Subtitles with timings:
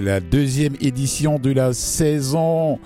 [0.00, 2.78] La deuxième édition de la saison.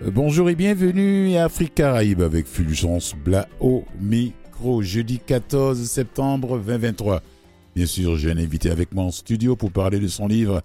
[0.00, 6.58] Euh, bonjour et bienvenue à Afrique Caraïbe avec Fulgence Bla au micro, jeudi 14 septembre
[6.58, 7.20] 2023.
[7.74, 10.62] Bien sûr, j'ai un invité avec moi en studio pour parler de son livre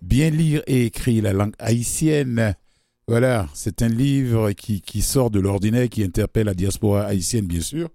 [0.00, 2.54] Bien lire et écrire la langue haïtienne.
[3.06, 7.90] Voilà, c'est un livre qui, sort de l'ordinaire, qui interpelle la diaspora haïtienne, bien sûr,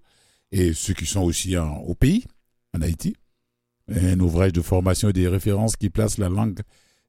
[0.52, 2.24] et ceux qui sont aussi au pays,
[2.76, 3.14] en Haïti
[3.90, 6.60] un ouvrage de formation et des références qui place la langue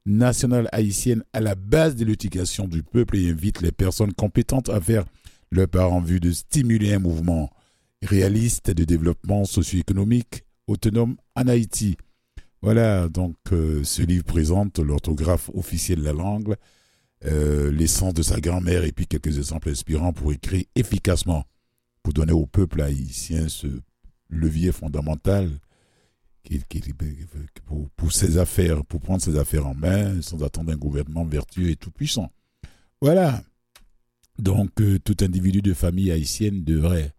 [0.05, 4.81] nationale haïtienne à la base de l'éducation du peuple et invite les personnes compétentes à
[4.81, 5.05] faire
[5.51, 7.49] leur part en vue de stimuler un mouvement
[8.01, 11.97] réaliste de développement socio-économique autonome en Haïti.
[12.61, 16.55] Voilà, donc euh, ce livre présente l'orthographe officielle de la langue,
[17.25, 21.43] euh, l'essence de sa grand-mère et puis quelques exemples inspirants pour écrire efficacement,
[22.03, 23.67] pour donner au peuple haïtien ce
[24.29, 25.49] levier fondamental
[27.95, 31.75] pour, ses affaires, pour prendre ses affaires en main sans attendre un gouvernement vertueux et
[31.75, 32.31] tout puissant.
[33.01, 33.43] Voilà.
[34.37, 37.13] Donc euh, tout individu de famille haïtienne devrait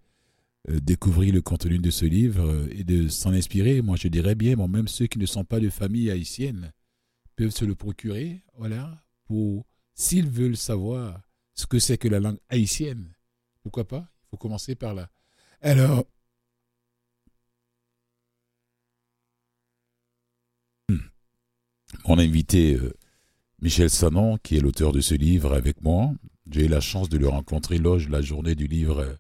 [0.69, 3.83] euh, découvrir le contenu de ce livre euh, et de s'en inspirer.
[3.83, 6.73] Moi je dirais bien, même ceux qui ne sont pas de famille haïtienne
[7.37, 11.21] peuvent se le procurer, voilà, pour s'ils veulent savoir
[11.55, 13.13] ce que c'est que la langue haïtienne.
[13.63, 14.09] Pourquoi pas?
[14.25, 15.09] Il faut commencer par là.
[15.61, 16.07] Alors,
[22.07, 22.93] Mon invité, euh,
[23.61, 26.11] Michel Sanon, qui est l'auteur de ce livre avec moi,
[26.51, 29.15] j'ai eu la chance de le rencontrer loge la journée du livre euh,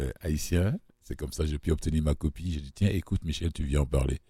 [0.00, 0.78] euh, haïtien.
[1.02, 2.52] C'est comme ça que j'ai pu obtenir ma copie.
[2.52, 4.20] J'ai dit, tiens, écoute Michel, tu viens en parler.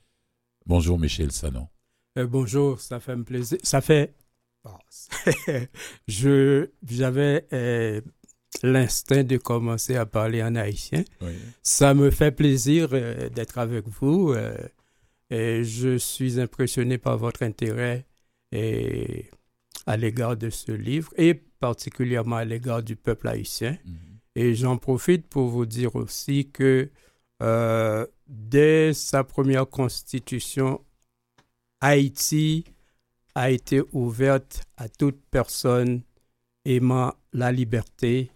[0.66, 1.68] Bonjour Michel Sanon.
[2.16, 3.58] bonjour, ça fait un plaisir.
[3.62, 4.14] Ça fait...
[6.08, 7.46] je J'avais
[8.62, 11.04] l'instinct de commencer à parler en haïtien.
[11.62, 14.34] Ça me fait plaisir d'être avec vous.
[15.30, 18.06] Et je suis impressionné par votre intérêt
[18.52, 19.30] et
[19.86, 23.78] à l'égard de ce livre et particulièrement à l'égard du peuple haïtien.
[23.84, 23.96] Mhm.
[24.36, 26.90] Et j'en profite pour vous dire aussi que
[27.42, 30.84] euh, dès sa première constitution,
[31.80, 32.64] Haïti
[33.34, 36.02] a été ouverte à toute personne
[36.64, 38.30] aimant la liberté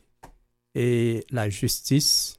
[0.74, 2.37] et la justice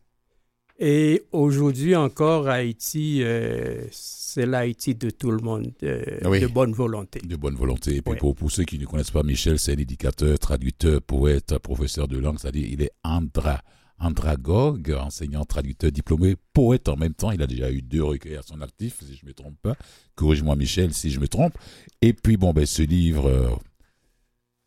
[0.80, 7.20] et aujourd'hui encore, Haïti, euh, c'est l'Haïti de tout le monde, euh, de bonne volonté.
[7.20, 7.98] De bonne volonté.
[7.98, 11.58] Et puis pour, pour, ceux qui ne connaissent pas Michel, c'est un éducateur, traducteur, poète,
[11.58, 13.62] professeur de langue, c'est-à-dire il est andra,
[14.00, 17.32] andragogue, enseignant, traducteur, diplômé, poète en même temps.
[17.32, 19.76] Il a déjà eu deux recueils à son actif, si je ne me trompe pas.
[20.16, 21.54] Corrige-moi Michel si je me trompe.
[22.02, 23.60] Et puis bon, ben, ce livre...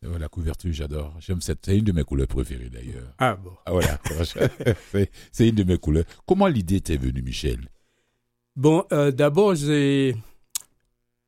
[0.05, 1.15] Oh, la couverture, j'adore.
[1.19, 1.65] J'aime cette.
[1.65, 3.13] C'est une de mes couleurs préférées d'ailleurs.
[3.17, 3.51] Ah bon.
[3.65, 3.99] Ah, voilà.
[5.31, 6.05] c'est une de mes couleurs.
[6.25, 7.69] Comment l'idée t'est venue, Michel?
[8.55, 10.15] Bon, euh, d'abord, j'ai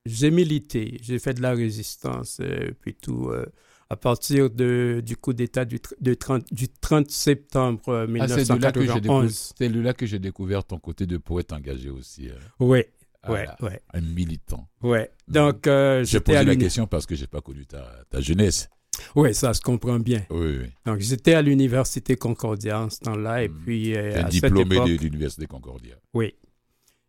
[0.06, 3.30] j'ai milité, j'ai fait de la résistance, euh, puis tout.
[3.30, 3.46] Euh,
[3.90, 9.25] à partir de, du coup d'État du, de 30, du 30 septembre 1991.
[9.25, 12.30] Ah, c'est là que j'ai découvert ton côté de poète engagé aussi.
[12.30, 12.40] Hein.
[12.59, 12.84] Oui,
[13.30, 13.81] ouais, ouais.
[13.94, 14.68] Un militant.
[14.81, 15.12] Ouais.
[15.28, 18.69] Donc, euh, j'ai posé la question parce que j'ai pas connu ta, ta jeunesse.
[19.16, 20.24] Oui, ça se comprend bien.
[20.30, 20.68] Oui, oui.
[20.86, 23.44] Donc, j'étais à l'Université Concordia en ce temps-là.
[23.44, 23.62] Et hmm.
[23.66, 25.95] puis, euh, à diplômé de l'Université Concordia.
[26.13, 26.36] Oui.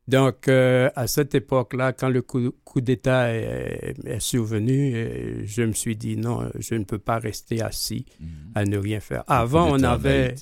[0.08, 5.96] Donc, euh, à cette époque-là, quand le coup, coup d'État est, survenu, je me suis
[5.96, 8.26] dit non, je ne peux pas rester assis hmm.
[8.54, 9.24] à ne rien faire.
[9.26, 10.34] Avant, on avait.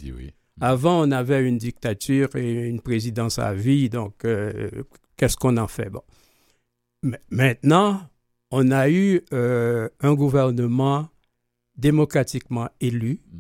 [0.61, 4.25] Avant, on avait une dictature et une présidence à vie, donc
[5.17, 5.91] qu'est-ce qu'on en fait?
[5.91, 6.03] Bon.
[7.31, 8.01] Maintenant,
[8.51, 11.09] on a eu euh, un gouvernement
[11.77, 13.39] démocratiquement élu, mm.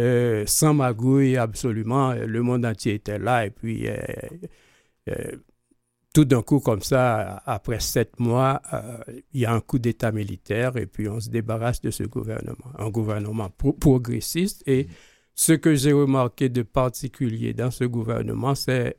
[0.00, 2.12] euh, sans magouille absolument.
[2.14, 5.36] Le monde entier était là et puis euh,
[6.12, 8.60] tout d'un coup, comme ça, après sept mois,
[9.32, 12.72] il y a un coup d'État militaire et puis on se débarrasse de ce gouvernement,
[12.76, 14.62] un gouvernement progressiste.
[14.66, 14.88] Et mm.
[15.36, 18.96] ce que j'ai remarqué de particulier dans ce gouvernement, c'est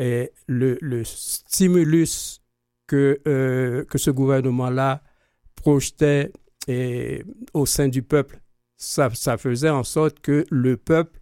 [0.00, 2.40] et le, le stimulus
[2.86, 5.02] que, euh, que ce gouvernement-là
[5.56, 6.32] projetait
[6.66, 8.40] et, au sein du peuple,
[8.78, 11.20] ça, ça, faisait en sorte que le peuple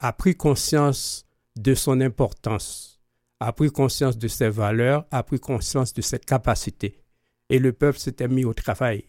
[0.00, 2.98] a pris conscience de son importance,
[3.40, 7.02] a pris conscience de ses valeurs, a pris conscience de ses capacités.
[7.50, 9.04] Et le peuple s'était mis au travail.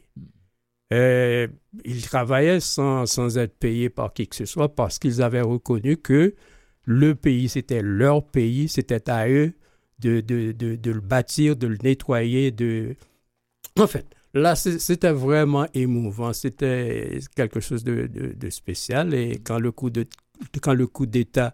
[0.92, 1.48] Et
[1.86, 5.96] ils travaillaient sans, sans être payés par qui que ce soit parce qu'ils avaient reconnu
[5.96, 6.36] que
[6.90, 9.54] le pays, c'était leur pays, c'était à eux
[10.00, 12.50] de, de, de, le bâtir, de le nettoyer.
[12.50, 12.96] De...
[13.78, 19.14] En fait, là, c'était vraiment émouvant, c'était quelque chose de, spécial.
[19.14, 20.08] Et quand le coup de,
[20.64, 21.54] quand le coup d'État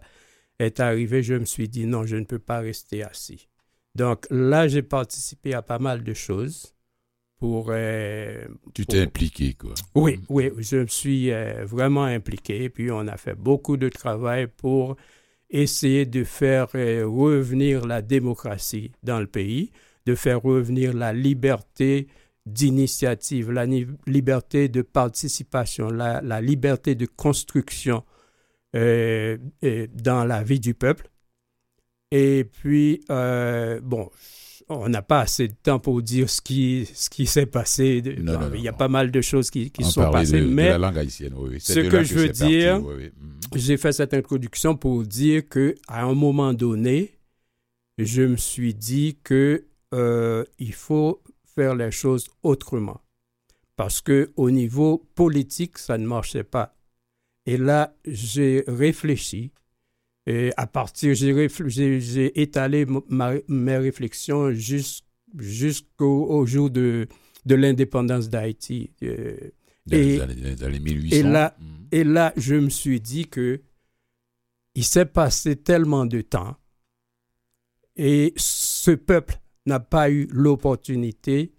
[0.58, 3.46] est arrivé, je me suis dit non, je ne peux pas rester assis.
[3.94, 6.74] Donc là, j'ai participé à pas mal de choses
[7.38, 7.66] pour...
[7.68, 8.42] euh,
[8.72, 9.74] Tu pour- t'es impliqué, quoi.
[9.94, 12.70] Oui, oui, je me suis euh, vraiment impliqué.
[12.70, 14.96] Puis on a fait beaucoup de travail pour
[15.50, 19.70] essayer de faire euh, revenir la démocratie dans le pays,
[20.06, 22.08] de faire revenir la liberté
[22.46, 23.66] d'initiative, la
[24.06, 28.04] liberté de participation, la, liberté de construction
[28.74, 29.36] euh,
[29.94, 31.10] dans la vie du peuple.
[32.12, 34.10] Et puis, euh, bon,
[34.68, 38.02] on n'a pas assez de temps pour dire ce qui, ce qui s'est passé.
[38.02, 40.40] De- Non, non, il y a pas mal de choses qui, qui On sont passées,
[40.40, 41.50] de, de mais la langue haïtienne, oui.
[41.52, 41.58] oui.
[41.60, 43.10] C'est ce que je veux parti, dire, oui.
[43.16, 43.38] Mhm.
[43.54, 47.12] j'ai fait cette introduction pour dire que à un moment donné,
[47.98, 49.64] je me suis dit que
[49.94, 51.22] euh, il faut
[51.54, 53.00] faire les choses autrement,
[53.76, 56.74] parce que au niveau politique, ça ne marchait pas.
[57.46, 59.52] Et là, j'ai réfléchi.
[60.26, 65.02] Et à partir, j'ai étalé ma- mes réflexions jus-
[65.38, 67.06] jusqu'au au jour de,
[67.44, 68.90] de l'indépendance d'Haïti.
[69.02, 69.36] Euh,
[69.90, 70.20] et- les
[70.62, 71.16] années 1800.
[71.16, 71.86] et là- Mhm.
[71.92, 73.60] et là, je me suis dit que
[74.74, 76.56] il s'est passé tellement de temps
[77.96, 81.52] et ce peuple n'a pas eu l'opportunité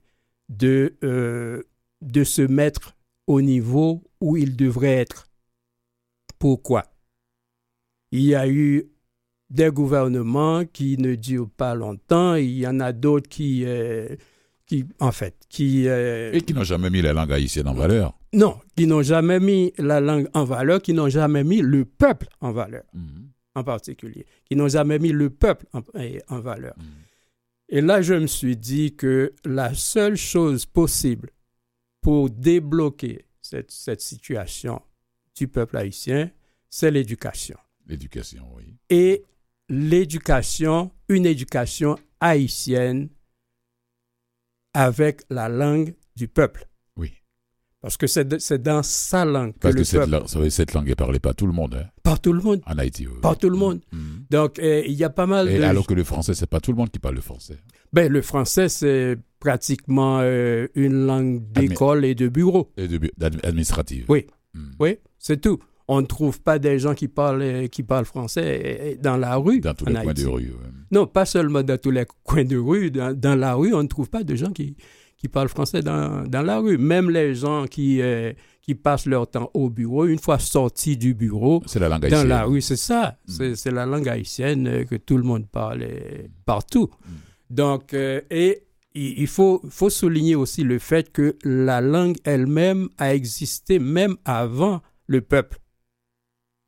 [0.50, 1.64] de, euh,
[2.02, 2.96] de se mettre
[3.28, 5.30] au niveau où il devrait être.
[6.38, 6.86] Pourquoi?
[8.12, 8.86] Il y a eu
[9.50, 14.08] des gouvernements qui ne durent pas longtemps, il y en a d'autres qui, euh,
[14.66, 15.88] qui, en fait, qui...
[15.88, 18.14] euh, Et qui n'ont jamais mis la langue haïtienne en valeur.
[18.34, 22.28] non, qui n'ont jamais mis la langue en valeur, qui n'ont jamais mis le peuple
[22.42, 23.30] en valeur Mhm.
[23.56, 25.82] en particulier, qui n'ont jamais mis le peuple en,
[26.28, 26.76] en valeur.
[26.78, 26.84] Mhm.
[27.70, 31.30] Et là, je me suis dit que la seule chose possible
[32.02, 34.82] pour débloquer cette, cette situation
[35.38, 36.32] du peuple haïtien,
[36.70, 37.58] c'est l'éducation.
[37.88, 38.76] L'éducation, oui.
[38.90, 39.24] Et
[39.70, 43.10] l'éducation, une éducation haïtienne
[44.74, 46.68] avec la langue du peuple.
[46.98, 47.14] Oui.
[47.82, 48.28] Parce que c'est
[48.62, 50.90] dans sa langue que Parce le que cette, peuple, langue- ça veut dire, cette langue
[50.90, 53.08] est parlée par tout le monde hein, par tout le monde, en Haïti.
[53.08, 53.20] oui.
[53.22, 53.82] par tout le monde.
[53.92, 54.26] Mhm.
[54.30, 55.64] Donc, euh, il y a pas mal Et de...
[55.64, 57.58] alors que le français, c'est pas tout le monde qui parle le français.
[57.94, 62.72] Ben, le français, c'est pratiquement euh, une langue d'école et de bureau.
[62.78, 63.00] Et de,
[63.44, 64.06] administrative.
[64.10, 64.26] Oui.
[64.54, 64.76] Mhm.
[64.80, 65.60] Oui, c'est tout.
[65.88, 69.62] On ne trouve pas des gens qui parlent, euh, qui parlent français dans la rue.
[69.62, 70.44] Dans tous les coins de rue.
[70.44, 70.72] ouais.
[70.92, 72.92] Non, pas seulement dans tous les coins de rue.
[72.92, 74.76] Dans, dans la rue, on ne trouve pas de gens qui,
[75.18, 76.78] qui parlent français dans, dans la rue.
[76.78, 81.14] Même les gens qui, euh, qui passent leur temps au bureau, une fois sortis du
[81.14, 83.18] bureau, C'est la langue dans la rue, c'est ça.
[83.28, 83.56] Mm.
[83.56, 85.86] C'est la langue haïtienne euh, que tout le monde parle
[86.46, 86.90] partout.
[87.06, 87.14] Mm.
[87.56, 88.64] Donc, euh, et
[88.94, 94.18] il il faut, faut souligner aussi le fait que la langue elle-même a existé même
[94.26, 95.60] avant le peuple.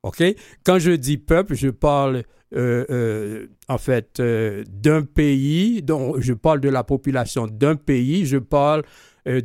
[0.04, 0.24] OK?
[0.64, 2.24] Quand je dis peuple, je parle
[2.56, 8.26] euh, euh, en fait euh, d'un pays, donc je parle de la population d'un pays,
[8.26, 8.84] je parle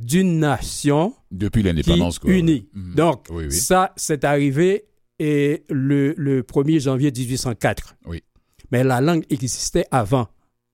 [0.00, 2.18] d'une nation Depuis l'indépendance.
[2.18, 2.30] quoi.
[2.32, 2.68] unit.
[2.72, 2.94] Mhm.
[2.94, 3.52] Donc, Oui, oui.
[3.52, 4.84] ça, c'est arrivé
[5.18, 7.96] et le, le 1er janvier 1804.
[8.06, 8.22] Oui.
[8.70, 10.28] Mais la langue existait avant.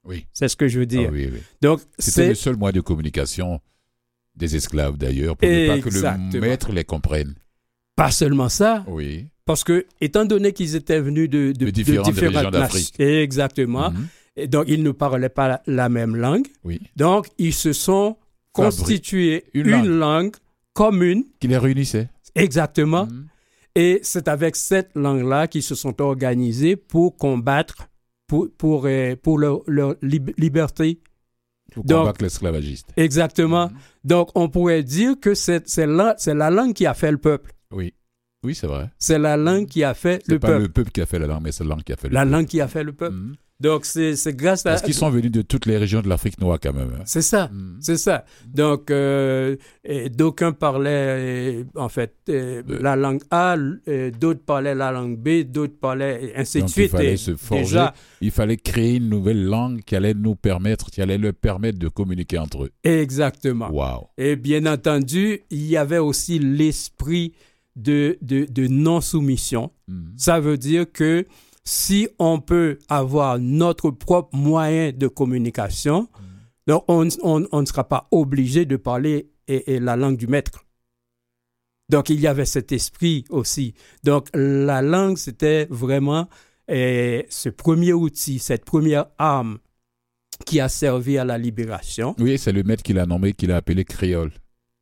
[0.04, 0.26] Oui.
[0.32, 1.08] C'est ce que je veux dire.
[1.08, 1.28] Ah oui.
[1.60, 3.60] Donc, C'était le seul moyen de communication
[4.36, 5.88] des esclaves d'ailleurs, pour ne pas que
[6.34, 7.34] le maître les comprenne.
[7.96, 9.26] pas seulement ça, Oui.
[9.50, 12.92] Parce que, étant donné qu'ils étaient venus de, de, De différentes nations-.
[13.00, 13.90] Exactement.
[13.90, 14.06] Mhm.
[14.36, 16.46] Et donc, ils ne parlaient pas la, même langue.
[16.62, 16.80] Oui.
[16.94, 18.16] Donc, ils se sont
[18.56, 19.86] Fabrique constitués une une, langue.
[19.88, 20.32] langue.
[20.72, 22.08] commune, Qui les réunissait.
[22.36, 23.06] exactement.
[23.06, 23.26] Mhm.
[23.74, 27.88] Et c'est avec cette langue-là qu'ils se sont organisés pour combattre,
[28.28, 31.00] pour, pour, euh, pour leur, leur lib- liberté.
[31.72, 32.86] Pour combattre l'esclavagiste.
[32.96, 33.66] Exactement.
[33.66, 33.76] Mhm.
[34.04, 37.50] Donc, on pourrait dire que c'est la, c'est la langue qui a fait le peuple.
[37.72, 37.92] Oui.
[38.42, 38.88] Oui, c'est vrai.
[38.98, 40.62] C'est la langue qui a fait le pas peuple.
[40.62, 42.14] le peuple qui a fait la langue, mais c'est la langue qui a fait le
[42.14, 42.32] La peuple.
[42.32, 43.14] langue qui a fait le peuple.
[43.16, 43.34] Mhm.
[43.60, 44.70] Donc, c'est grâce à...
[44.70, 46.92] Parce qu'ils sont venus de toutes les régions de l'Afrique noire quand même.
[46.98, 47.02] hein.
[47.04, 47.50] C'est ça.
[47.52, 47.76] Mhm.
[47.82, 48.24] C'est ça.
[48.46, 49.54] Donc, euh,
[50.16, 53.58] d'aucuns parlaient, euh, en fait, euh, la langue A,
[54.18, 56.84] d'autres parlaient la langue B, d'autres parlaient, et ainsi Donc, de suite.
[56.86, 57.64] il fallait Et se forger.
[57.64, 61.78] Déjà, Il fallait créer une nouvelle langue qui allait nous permettre, qui allait leur permettre
[61.78, 62.70] de communiquer entre eux.
[62.82, 63.70] exactement.
[63.70, 64.06] Waouh.
[64.16, 67.34] Et bien entendu, il y avait aussi l'esprit
[67.76, 69.70] de, de, de non-soumission.
[69.88, 70.14] Mhm.
[70.16, 71.24] Ça veut dire que
[71.64, 76.08] si on peut avoir notre propre moyen de communication,
[76.66, 80.26] donc on, on- on ne sera pas obligé de parler et- et la langue du
[80.26, 80.64] maître.
[81.88, 83.74] Donc il y avait cet esprit aussi.
[84.04, 86.28] Donc la langue, c'était vraiment
[86.68, 89.58] eh, ce premier outil, cette première arme
[90.46, 92.14] qui a servi à la libération.
[92.20, 94.30] Oui, c'est le maître qui l'a nommé, qui l'a appelé créole.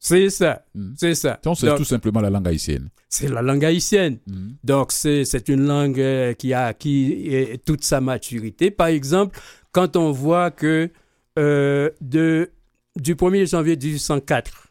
[0.00, 0.94] C'est ça, Mhm.
[0.96, 1.40] c'est ça.
[1.42, 2.88] Donc, c'est tout simplement la langue haïtienne.
[3.08, 4.18] c'est la langue haïtienne.
[4.26, 4.56] Mhm.
[4.62, 8.70] Donc, c'est une langue euh, qui a acquis toute sa maturité.
[8.70, 9.38] Par exemple,
[9.72, 10.90] quand on voit que
[11.38, 12.50] euh, de,
[12.96, 14.68] du 1er janvier 1804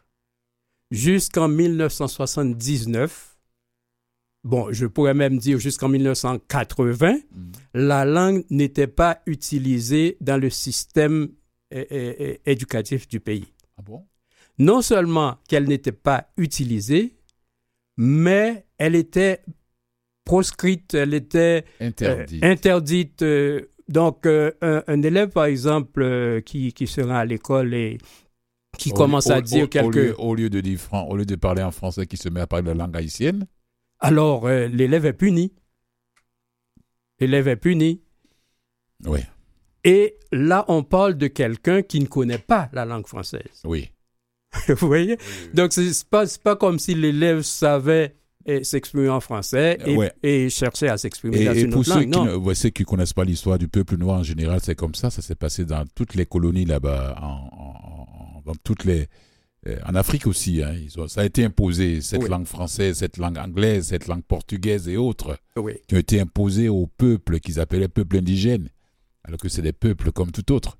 [0.90, 3.36] jusqu'en 1979,
[4.44, 7.52] bon, je pourrais même dire jusqu'en 1980, Mhm.
[7.74, 11.28] la langue n'était pas utilisée dans le système
[11.74, 13.44] euh, éducatif du pays.
[13.76, 14.06] Ah bon?
[14.58, 17.14] Non seulement qu'elle n'était pas utilisée,
[17.96, 19.42] mais elle était
[20.24, 22.40] proscrite, elle était euh, Interdit.
[22.42, 23.22] interdite.
[23.22, 27.98] euh, donc, euh, un, un élève, par exemple, qui, qui sera à l'école et
[28.76, 29.98] qui Au- commence au- à dire au, quelque...
[29.98, 32.40] lieu, au lieu de dire fran- au lieu de parler en français, qui se met
[32.40, 33.46] à parler la langue haïtienne.
[34.00, 35.52] Alors, l'élève est puni.
[37.20, 38.02] L'élève est puni.
[39.06, 39.20] Oui,
[39.84, 43.62] Et là, on parle de quelqu'un qui ne connaît pas la langue française.
[43.64, 43.90] oui.
[44.68, 45.18] Vous voyez?
[45.54, 46.06] Donc, c'est c'est
[46.42, 48.14] pas, comme si l'élève savait
[48.46, 50.12] eh, s'exprimer en français et, Ouais.
[50.22, 52.04] et cherchait à s'exprimer dans et une pour autre ceux langue.
[52.12, 52.24] qui, Non.
[52.24, 55.10] ne, ouais, ceux qui connaissent pas l'histoire du peuple noir en général, c'est comme ça.
[55.10, 59.06] Ça s'est passé dans toutes les colonies là-bas, en, dans toutes les,
[59.66, 60.62] euh, en Afrique aussi.
[60.62, 60.74] hein.
[61.08, 62.28] Ça a été imposé, cette Oui.
[62.30, 65.74] langue française, cette langue anglaise, cette langue portugaise et autres, Oui.
[65.86, 68.70] qui ont été imposées aux peuples qu'ils appelaient peuples indigènes,
[69.24, 70.78] alors que c'est des peuples comme tout autre.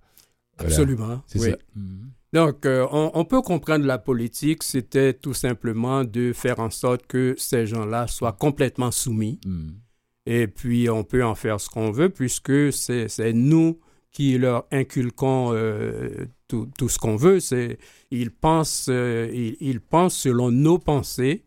[0.58, 0.74] Voilà.
[0.74, 1.22] Absolument.
[1.26, 1.50] C'est oui.
[1.50, 1.56] ça.
[1.76, 2.10] Mhm.
[2.34, 7.06] Donc, euh, on, on peut comprendre la politique, c'était tout simplement de faire en sorte
[7.06, 9.40] que ces gens-là soient complètement soumis.
[9.46, 9.76] Mhm.
[10.26, 13.80] Et puis, on peut en faire ce qu'on veut, puisque c'est nous
[14.12, 17.40] qui leur inculquons euh, tout, tout ce qu'on veut.
[17.40, 17.78] C'est
[18.10, 21.44] Ils pensent, euh, ils, ils pensent selon nos pensées,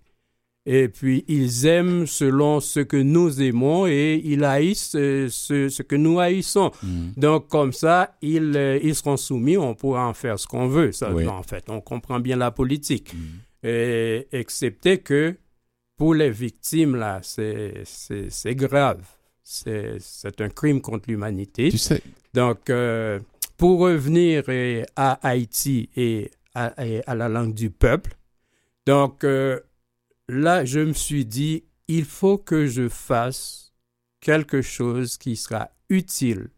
[0.66, 5.82] et puis ils aiment selon ce que nous aimons, et ils haïssent euh, ce, ce
[5.82, 6.72] que nous haïssons.
[6.84, 7.14] Mhm.
[7.18, 10.92] Donc, comme ça, ils, euh, ils seront soumis, on pourra en faire ce qu'on veut.
[10.92, 11.28] Ça, Oui.
[11.28, 13.14] en fait, on comprend bien la politique.
[13.14, 13.20] Mhm.
[13.64, 15.36] Et, excepté que
[15.98, 19.02] pour les victimes, là, c'est grave.
[19.44, 21.70] C'est un crime contre l'humanité.
[21.70, 22.02] Tu sais,
[22.34, 23.20] Donc, euh,
[23.58, 24.44] pour revenir
[24.96, 28.16] à Haïti et à, et à la langue du peuple,
[28.88, 29.60] donc euh,
[30.32, 33.74] là, je me suis dit, il faut que je fasse
[34.22, 36.50] quelque chose qui sera utile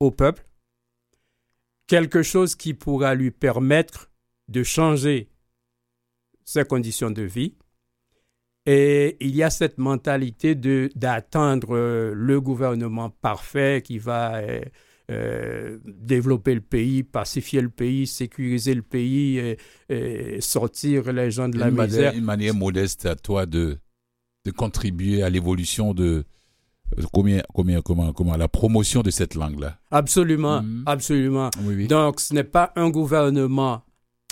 [0.00, 0.46] au peuple,
[1.86, 4.10] quelque chose qui pourra lui permettre
[4.48, 5.30] de changer
[6.44, 7.56] ses conditions de vie.
[8.66, 14.42] Et il y a cette mentalité d'attendre euh, le gouvernement parfait qui va
[15.10, 19.56] euh, euh, développer le pays, pacifier le pays, sécuriser le pays, et,
[19.88, 21.86] et sortir les gens de la une, misère.
[22.06, 23.78] manière, une manière modeste à toi de,
[24.44, 26.24] de contribuer à l'évolution de
[26.98, 29.78] euh, combien, combien, comment, comment, la promotion de cette langue-là?
[29.90, 30.82] Absolument, Mhm.
[30.86, 31.50] absolument.
[31.62, 31.86] Oui, oui.
[31.88, 33.82] Donc, ce n'est pas un gouvernement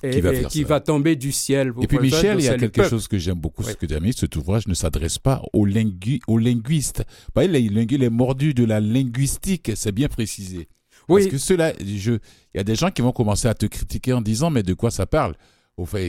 [0.06, 0.68] et- Qui va et faire qui ça.
[0.68, 1.72] va tomber du ciel.
[1.82, 2.90] Et puis Michel, il y a quelque peuple.
[2.90, 3.72] chose que j'aime beaucoup, Oui.
[3.72, 7.04] ce que tu as mis, cet ouvrage ne s'adresse pas aux, lingui- aux linguistes.
[7.34, 10.68] Bah, il, est, il est mordu de la linguistique, c'est bien précisé.
[11.06, 12.20] Parce Oui, que cela, il
[12.54, 14.90] y a des gens qui vont commencer à te critiquer en disant, mais de quoi
[14.90, 15.34] ça parle?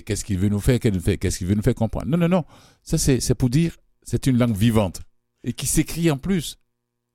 [0.05, 2.05] Qu'est-ce qu'il veut nous faire Qu'est-ce qu'il veut nous faire comprendre?
[2.07, 2.45] Non, non, non.
[2.83, 5.01] Ça, c'est pour dire, c'est une langue vivante
[5.43, 6.57] et qui s'écrit en plus.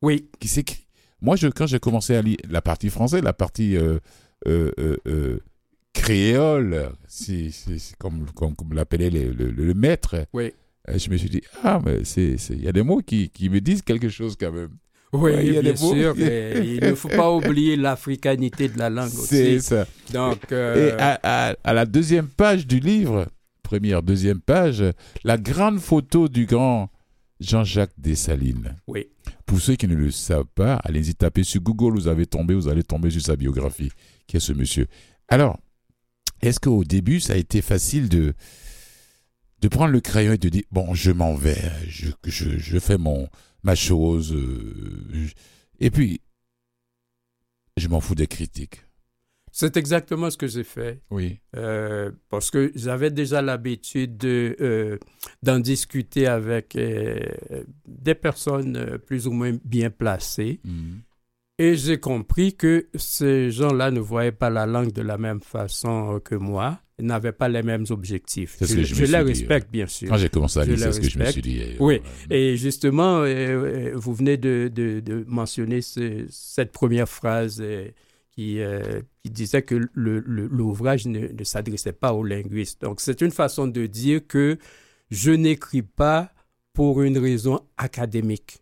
[0.02, 0.86] oui, qui s'écrit.
[1.22, 3.98] Moi, je, quand j'ai commencé à lire la partie française, la partie euh,
[4.48, 4.72] euh,
[5.06, 5.40] euh,
[6.00, 10.52] créole, si, si- si- comme, comme, comme l'appelait le, le- le maître, Oui.
[10.88, 13.28] euh, je me suis dit, ah, mais c'est, c'est- il y a des mots qui,
[13.30, 14.70] qui me disent quelque chose quand même.
[15.12, 15.94] oui, Ouais, il y a bien des mots.
[16.16, 19.60] mais il ne faut pas oublier l'africanité de la langue C'est aussi.
[19.66, 19.86] ça.
[20.12, 23.26] Donc, Et euh, à, à- à la deuxième page du livre,
[23.62, 24.82] première, deuxième page,
[25.24, 26.88] la grande photo du grand
[27.40, 28.76] Jean-Jacques Dessalines.
[28.86, 29.06] oui,
[29.46, 32.68] Pour ceux qui ne le savent pas, allez-y taper sur Google, vous allez tomber, vous
[32.68, 33.90] allez tomber sur sa biographie,
[34.26, 34.86] qui est ce monsieur?
[35.28, 35.58] Alors,
[36.42, 38.34] est-ce qu'au début, ça a été facile de,
[39.60, 42.98] de prendre le crayon et de dire, bon, je m'en vais, je, je, je fais
[42.98, 43.28] mon,
[43.62, 45.32] ma chose, euh, je-
[45.80, 46.20] et puis,
[47.76, 48.84] je m'en fous des critiques.
[49.52, 51.02] c'est exactement ce que j'ai fait.
[51.10, 51.40] Oui.
[51.56, 54.98] Euh, parce que j'avais déjà l'habitude de, euh,
[55.42, 57.18] d'en discuter avec euh,
[57.86, 60.60] des personnes plus ou moins bien placées.
[60.64, 61.00] Mhm.
[61.62, 66.14] Et j'ai compris que ces gens-là ne voyaient pas la langue de la même façon
[66.14, 68.56] euh, que moi, n'avaient pas les mêmes objectifs.
[68.60, 70.08] Je que je me je les dit, respecte, bien sûr.
[70.08, 71.60] Quand j'ai commencé à lire, c'est ce que je me suis dit.
[71.60, 72.00] euh, Oui.
[72.30, 77.62] Et justement, euh, vous venez de, de- de mentionner ce- cette première phrase
[78.32, 82.80] qui, euh, qui disait que l'ouvrage ne, ne s'adressait pas aux linguistes.
[82.82, 84.56] Donc, c'est une façon de dire que
[85.10, 86.30] je n'écris pas
[86.72, 88.60] pour une raison académique.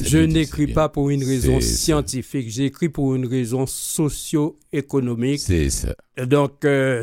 [0.00, 5.40] Je n'écris pas pour une raison scientifique, j'écris pour une raison socio-économique.
[5.40, 5.94] C'est ça.
[6.26, 7.02] Donc, euh,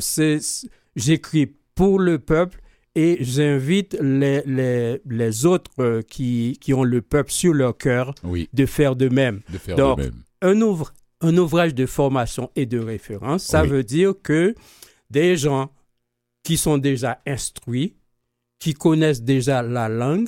[0.96, 2.60] j'écris pour le peuple
[2.96, 8.16] et j'invite les, les, les autres euh, qui, qui ont le peuple sur leur cœur
[8.24, 9.42] Oui, de faire de même.
[9.52, 10.24] de faire Donc, de même.
[10.42, 13.70] Un, ouvre, un ouvrage de formation et de référence, ça Oui.
[13.70, 14.56] veut dire que
[15.10, 15.70] des gens
[16.44, 17.96] qui sont déjà instruits,
[18.60, 20.28] qui connaissent déjà la langue,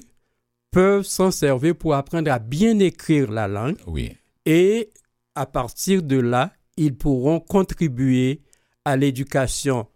[0.72, 4.90] peuvent s'en servir pour apprendre à bien écrire la langue Oui, et
[5.36, 8.42] à partir de là, ils pourront contribuer
[8.86, 9.88] à l'éducation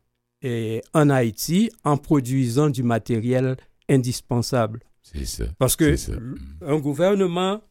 [0.41, 3.55] eh, en Haïti en produisant du matériel
[3.89, 4.81] indispensable.
[5.01, 5.45] c'est ça.
[5.57, 6.13] Parce que ça.
[6.61, 7.61] un gouvernement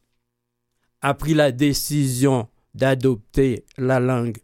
[1.01, 4.37] a pris la décision d'adopter la langue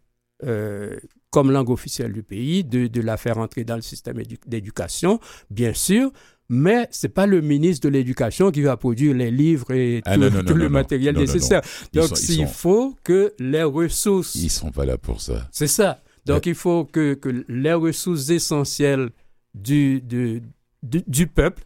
[0.44, 0.98] euh,
[1.30, 5.18] comme langue officielle du pays, de, de la faire entrer dans le système édu- d'éducation,
[5.50, 6.12] bien sûr,
[6.48, 10.20] mais c'est pas le ministre de l'Éducation qui va produire les livres et Ah tout,
[10.20, 11.62] non, non, tout non, le matériel nécessaire.
[11.92, 15.48] Donc, sont- sont- faut que les ressources Ils sont pas là pour ça.
[15.52, 16.02] c'est ça.
[16.26, 19.10] Donc, il faut que, que les ressources essentielles
[19.54, 20.42] du, du,
[20.82, 21.62] du, du peuple,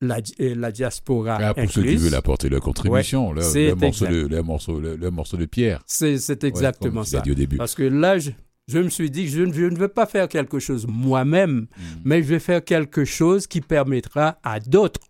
[0.00, 3.74] la, et la diaspora Ah, pour ceux qui veulent apporter leur contribution, le, c'est le
[3.74, 5.82] morceau de, le, morceau, le, morceau de pierre.
[5.86, 7.20] c'est Ouais, exactement tu ça.
[7.20, 7.56] dit au début.
[7.56, 8.30] Parce que là, je,
[8.68, 11.66] je me suis dit que je, ne- je ne veux pas faire quelque chose moi-même,
[12.04, 15.00] mais je vais faire quelque chose qui permettra à d'autres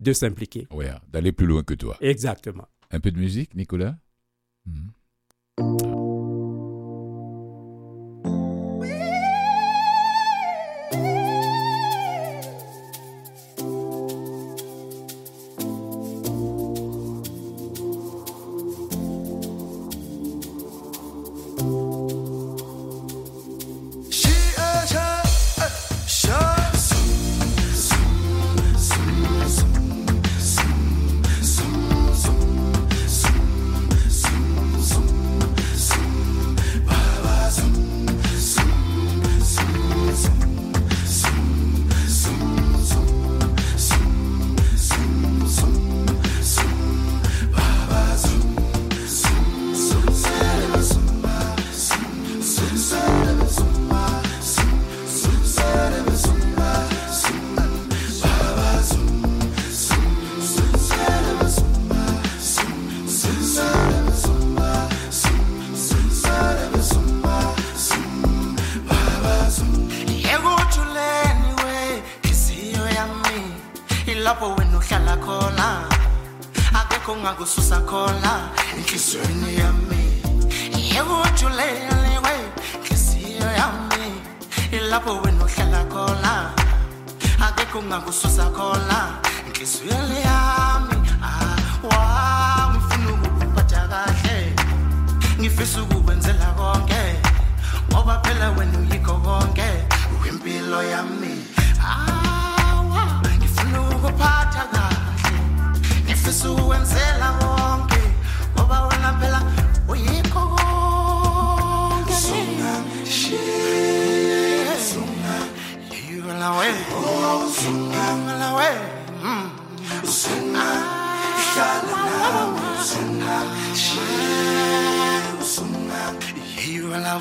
[0.00, 0.66] de s'impliquer.
[0.70, 1.96] Ouais, d'aller plus loin que toi.
[2.00, 2.66] Exactement.
[2.90, 3.96] Un peu de musique, Nicolas?
[4.66, 4.90] Mhm.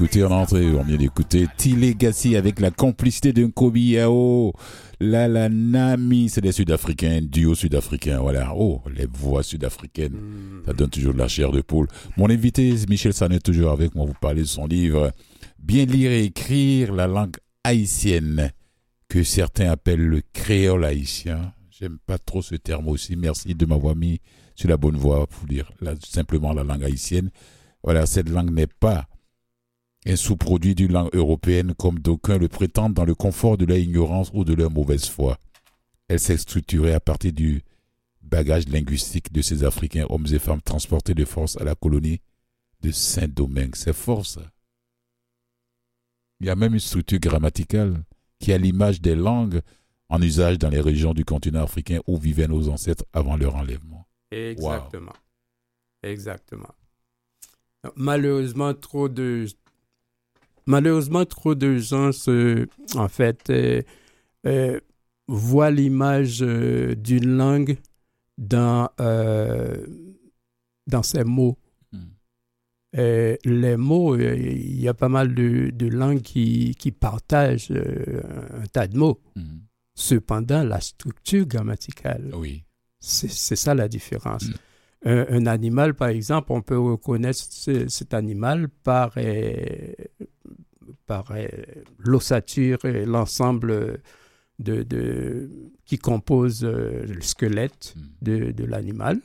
[0.00, 4.54] d'écouter en entrée, on vient d'écouter T-Legacy avec la complicité d'un Kobi Yao.
[4.98, 8.54] La la Nami, c'est des Sud-Africains, duo sud-africain, voilà.
[8.56, 10.16] Oh, les voix sud-africaines,
[10.64, 11.86] ça donne toujours de la chair de poule.
[12.16, 15.12] Mon invité, Michel Sanet, toujours avec moi, vous parlez de son livre
[15.58, 18.52] bien lire et écrire la langue haïtienne,
[19.06, 21.52] que certains appellent le créole haïtien.
[21.78, 23.16] J'aime pas trop ce terme aussi.
[23.16, 24.18] Merci de m'avoir mis
[24.54, 25.70] sur la bonne voie pour dire
[26.02, 27.30] simplement la langue haïtienne.
[27.84, 29.09] Voilà, cette langue n'est pas
[30.06, 34.30] un sous-produit d'une langue européenne comme d'aucuns le prétendent dans le confort de leur ignorance
[34.32, 35.38] ou de leur mauvaise foi.
[36.08, 37.62] Elle s'est structurée à partir du
[38.22, 42.20] bagage linguistique de ces Africains, hommes et femmes transportés de force à la colonie
[42.80, 43.76] de Saint-Domingue.
[43.76, 44.42] C'est fort ça.
[46.40, 48.02] Il y a même une structure grammaticale
[48.38, 49.60] qui a l'image des langues
[50.08, 54.06] en usage dans les régions du continent africain où vivaient nos ancêtres avant leur enlèvement.
[54.30, 55.12] Exactement.
[56.02, 56.74] Exactement.
[57.96, 59.46] Malheureusement, trop de
[60.66, 62.10] malheureusement trop de gens
[62.94, 63.82] en fait euh,
[64.46, 64.80] euh,
[65.28, 67.78] voient l'image euh, d'une langue
[68.38, 68.88] dans
[70.86, 71.56] dans ses mots.
[71.92, 72.08] Hmm.
[72.94, 78.88] les mots, il y a pas mal de, de langues qui, qui partagent un tas
[78.88, 79.20] de mots.
[79.36, 79.60] Hmm.
[79.94, 82.64] Cependant, la structure grammaticale, oui.
[82.98, 84.48] c'est ça la différence.
[84.48, 84.54] Mm.
[85.04, 89.92] Un, animal, par exemple, on peut reconnaître cet animal par, euh,
[91.06, 91.46] par euh,
[91.98, 94.02] l'ossature et l'ensemble
[94.58, 95.48] de, de,
[95.86, 98.00] qui compose euh, le squelette mm.
[98.22, 99.20] de, de l'animal.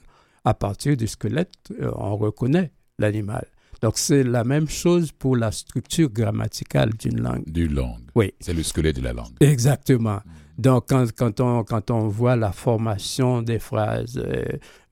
[0.45, 3.45] À partir du squelette, on reconnaît l'animal.
[3.81, 7.43] Donc, c'est la même chose pour la structure grammaticale d'une langue.
[7.47, 7.99] D'une langue.
[8.15, 8.33] Oui.
[8.39, 9.33] C'est le squelette de la langue.
[9.41, 10.21] Exactement.
[10.25, 10.29] Mm.
[10.57, 14.43] Donc, quand, quand, on, quand on voit la formation des phrases, euh,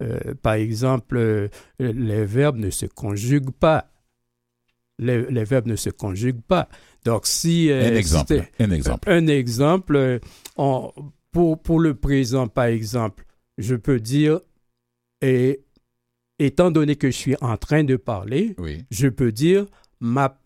[0.01, 1.47] euh, par exemple, euh,
[1.79, 3.89] les verbes ne se conjuguent pas.
[4.99, 6.69] Les, les, verbes ne se conjuguent pas.
[7.05, 7.69] Donc, si...
[7.71, 8.45] un exemple.
[8.59, 9.09] un exemple.
[9.09, 10.19] Un exemple.
[10.57, 10.91] On,
[11.31, 13.25] pour, pour le présent, par exemple,
[13.57, 14.39] je peux dire,
[15.21, 15.63] et,
[16.39, 18.85] étant donné que je suis en train de parler, oui.
[18.91, 19.65] je peux dire
[19.99, 20.37] m'a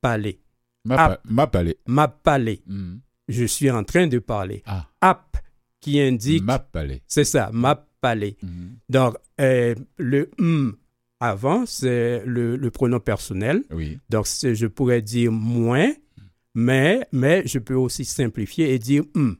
[0.00, 0.40] parlé.
[0.84, 1.76] M'a parlé.
[1.86, 2.62] M'a parlé.
[2.66, 2.96] Mm
[3.28, 4.62] je suis en train de parler.
[4.66, 4.86] Ah.
[5.00, 5.36] App
[5.80, 6.42] qui indique.
[6.42, 7.02] M'a parlé.
[7.06, 8.36] C'est ça, m'a parlé.
[8.42, 8.76] Mhm.
[8.88, 10.76] Donc, euh, le m
[11.20, 13.62] avant, c'est le, le, pronom personnel.
[13.70, 13.98] Oui.
[14.10, 15.92] Donc, je pourrais dire moins,
[16.54, 19.36] mais, mais je peux aussi simplifier et dire m.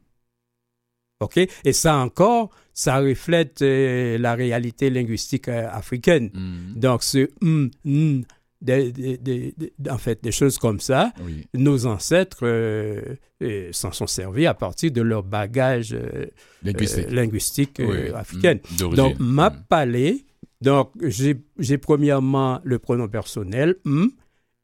[1.20, 1.38] OK?
[1.64, 6.30] Et ça encore, ça reflète euh, la réalité linguistique euh, africaine.
[6.34, 6.74] Mhm.
[6.80, 8.24] Donc, ce m, n,
[8.60, 11.12] des, des, des, en fait, des choses comme ça.
[11.22, 11.46] Oui.
[11.54, 16.26] Nos ancêtres euh, euh, s'en sont servis à partir de leur bagage euh,
[16.62, 18.08] linguistique, linguistique oui.
[18.14, 18.60] africaine.
[18.72, 18.94] Mmh.
[18.94, 19.64] Donc, m'a mmh.
[19.68, 20.26] parlé.
[20.60, 24.10] Donc, j'ai premièrement le pronom personnel, m,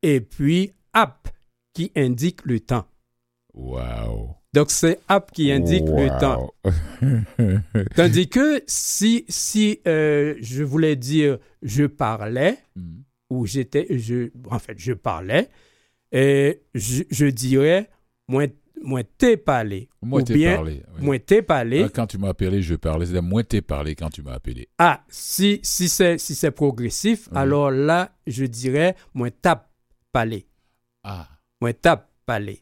[0.02, 1.28] et puis ap,
[1.74, 2.87] qui indique le temps.
[3.52, 4.37] Wow.
[4.55, 5.98] Donc, c'est ap qui indique wow.
[5.98, 6.55] le temps.
[7.96, 13.02] Tandis que si, si je voulais dire je parlais, mmh
[13.33, 15.49] où j'étais, je, en fait, je parlais,
[16.12, 17.88] et je, je dirais,
[18.29, 18.45] moi,
[18.83, 19.88] moi t'ai parlé.
[20.03, 20.83] Moi ou t'ai bien, parlé.
[20.97, 21.05] Oui.
[21.05, 21.83] Moi t'ai parlé.
[21.85, 23.07] Ah, quand tu m'as appelé, je parlais.
[23.07, 24.68] C'est-à-dire, moi t'ai parlé quand tu m'as appelé.
[24.79, 27.38] Ah, si, si c'est si c'est progressif, Oui.
[27.38, 29.64] alors là, je dirais, moi t'as
[30.12, 30.47] parlé.
[31.05, 31.29] Ah.
[31.61, 32.61] Moi t'as parlé.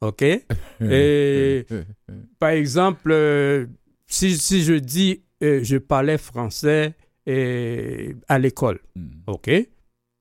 [0.00, 0.22] OK?
[0.22, 1.66] Et
[2.38, 3.66] par exemple, euh,
[4.06, 6.94] si, si je dis, euh, je parlais français
[7.28, 9.10] euh, à l'école, Hmm.
[9.26, 9.50] OK?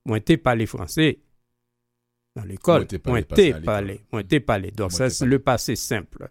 [0.05, 1.19] Moi, t'ai parlé français
[2.35, 2.87] dans l'école.
[3.05, 3.21] Moi, Moi,
[3.65, 4.01] parlé.
[4.11, 4.71] Moi, parlé.
[4.71, 6.27] Donc, ça, c'est le passé simple.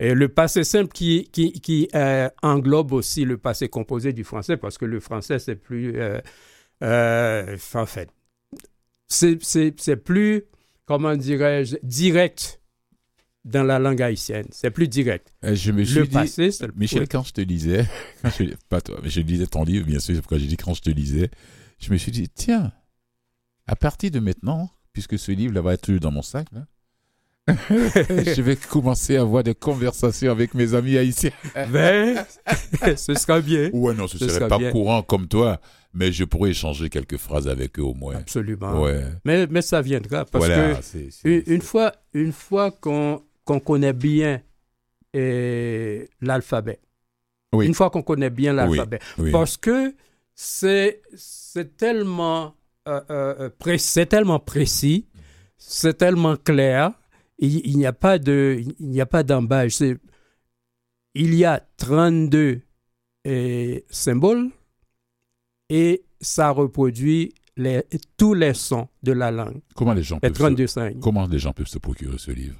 [0.00, 4.56] Et le passé simple qui, qui, qui euh, englobe aussi le passé composé du français,
[4.56, 5.96] parce que le français, c'est plus.
[5.98, 6.20] Euh,
[6.82, 8.10] euh, en fait,
[9.08, 10.44] c'est- plus,
[10.84, 12.60] comment dirais-je, direct
[13.44, 14.46] dans la langue haïtienne.
[14.50, 15.32] C'est plus direct.
[15.42, 17.84] Je me suis Le dit, passé, le Michel, quand je te lisais,
[18.38, 20.74] je- pas toi, mais je lisais ton livre, bien sûr, c'est pourquoi j'ai dit quand
[20.74, 21.30] je te lisais,
[21.80, 22.72] je me suis dit, tiens,
[23.68, 26.66] à partir de maintenant, puisque ce livre là va être toujours dans mon sac, là,
[27.70, 31.30] je vais commencer à avoir des conversations avec mes amis haïtiens.
[31.72, 32.22] Ben,
[32.96, 33.70] ce sera bien.
[33.72, 34.70] Ouais, non, ce Ce serait sera pas bien.
[34.70, 35.58] courant comme toi,
[35.94, 38.16] mais je pourrais échanger quelques phrases avec eux au moins.
[38.16, 38.82] Absolument.
[38.82, 39.02] Ouais.
[39.24, 40.74] Mais, mais ça viendra parce que
[41.26, 43.22] Une, une fois, une fois qu'on
[43.64, 44.42] connaît bien
[45.16, 46.80] euh, l'alphabet,
[47.54, 47.66] Oui.
[47.66, 49.30] une fois qu'on connaît bien l'alphabet, oui.
[49.30, 49.94] parce que
[50.34, 51.00] c'est
[51.78, 52.54] tellement,
[53.78, 55.06] c'est tellement précis,
[55.56, 56.92] c'est tellement clair,
[57.38, 59.80] il, il n'y a pas de, il n'y a pas d'embâche.
[61.14, 62.60] Il y a 32
[63.26, 64.50] euh, symboles
[65.68, 67.82] et ça reproduit les,
[68.16, 69.60] tous les sons de la langue.
[69.74, 70.42] Comment les gens Les peuvent se...
[70.42, 71.00] 32 signes.
[71.00, 72.58] comment les gens peuvent se procurer ce livre?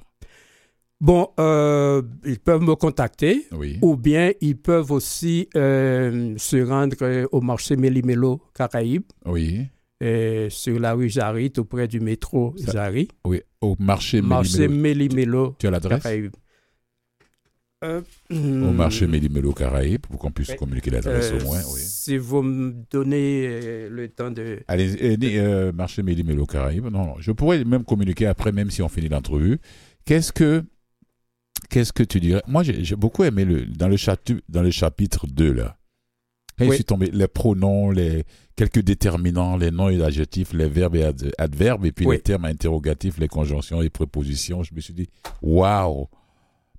[1.01, 3.79] Bon, euh, ils peuvent me contacter Oui.
[3.81, 9.05] ou bien ils peuvent aussi euh, se rendre euh, au marché Méli-Mélo Caraïbes.
[9.25, 9.67] Oui.
[10.01, 12.91] Euh, sur la rue Jarry, auprès du métro Ça-.
[13.25, 14.79] Oui, au marché Marché Méli-Mélo.
[15.09, 15.55] Méli-Mélo.
[15.59, 16.03] Tu as l'adresse.
[17.81, 21.61] Euh, Au marché Méli-Mélo Caraïbes, pour qu'on puisse communiquer l'adresse euh, au moins.
[21.73, 21.79] Oui.
[21.81, 24.59] Si vous me donnez euh, le temps de...
[24.67, 26.83] Allez, euh, euh, marché Méli-Mélo Caraïbes.
[26.91, 29.59] Non, non, je pourrais même communiquer après, même si on finit l'entrevue.
[30.03, 30.65] Qu'est-ce que,
[31.69, 32.41] qu'est-ce que tu dirais?
[32.47, 35.77] Moi, j'ai beaucoup aimé le, dans, le chatu- dans le chapitre 2, là.
[36.67, 38.23] Je suis tombé, les pronoms, les
[38.55, 42.17] quelques déterminants, les noms et les adjectifs, les verbes et ad- adverbes, et puis Oui.
[42.17, 45.07] les termes interrogatifs, les conjonctions et prépositions, je me suis dit,
[45.41, 46.07] waouh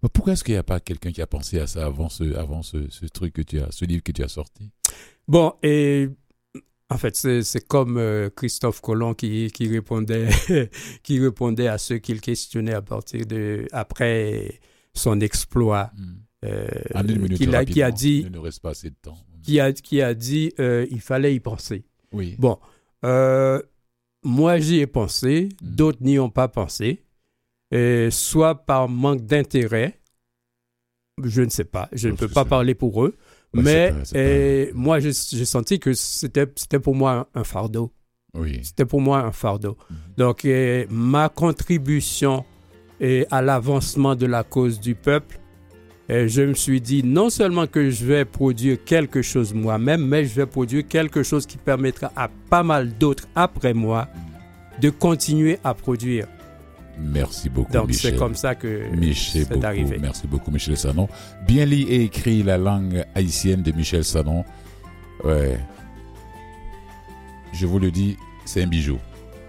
[0.03, 2.35] Mais pourquoi est-ce qu'il n'y a pas quelqu'un qui a pensé à ça avant ce,
[2.37, 4.71] avant ce, ce truc que tu as, ce livre que tu as sorti?
[5.29, 6.09] Bon, et
[6.91, 10.29] en fait, c'est comme euh, Christophe Colomb qui, qui, répondait,
[11.03, 13.67] qui répondait à ceux qu'il questionnait à partir de...
[13.73, 14.59] après
[14.93, 15.93] son exploit.
[16.45, 19.17] euh, En une minute, a, qui a dit, Il ne reste pas assez de temps.
[19.43, 21.85] Qui a, qui a dit euh, il fallait y penser.
[22.13, 22.37] Oui.
[22.39, 22.59] Bon,
[23.05, 23.61] euh,
[24.23, 25.71] moi j'y ai pensé, Mhm.
[25.77, 27.03] d'autres n'y ont pas pensé,
[27.71, 30.01] et soit par manque d'intérêt,
[31.23, 32.49] je ne sais pas, je ne peux pas ça.
[32.49, 33.17] parler pour eux,
[33.55, 37.93] Ouais, mais pas- pas- moi j'ai senti que c'était pour moi un, un fardeau,
[38.35, 38.61] Oui.
[38.63, 39.77] c'était pour moi un fardeau.
[39.91, 39.97] Mhm.
[40.17, 40.49] Donc
[40.91, 42.45] ma contribution
[43.31, 45.39] à l'avancement de la cause du peuple,
[46.11, 50.35] je me suis dit non seulement que je vais produire quelque chose moi-même, mais je
[50.35, 54.09] vais produire quelque chose qui permettra à pas mal d'autres après moi
[54.81, 56.27] de continuer à produire.
[56.99, 58.13] Merci beaucoup, Donc Michel.
[58.13, 58.83] c'est comme ça que
[59.15, 59.99] c'est arrivé.
[60.01, 61.09] Merci beaucoup, Michel Sanon.
[61.47, 64.45] Bien lit et écrit la langue haïtienne de Michel Sanon.
[65.25, 65.59] Ouais.
[67.53, 68.99] Je vous le dis, c'est un bijou.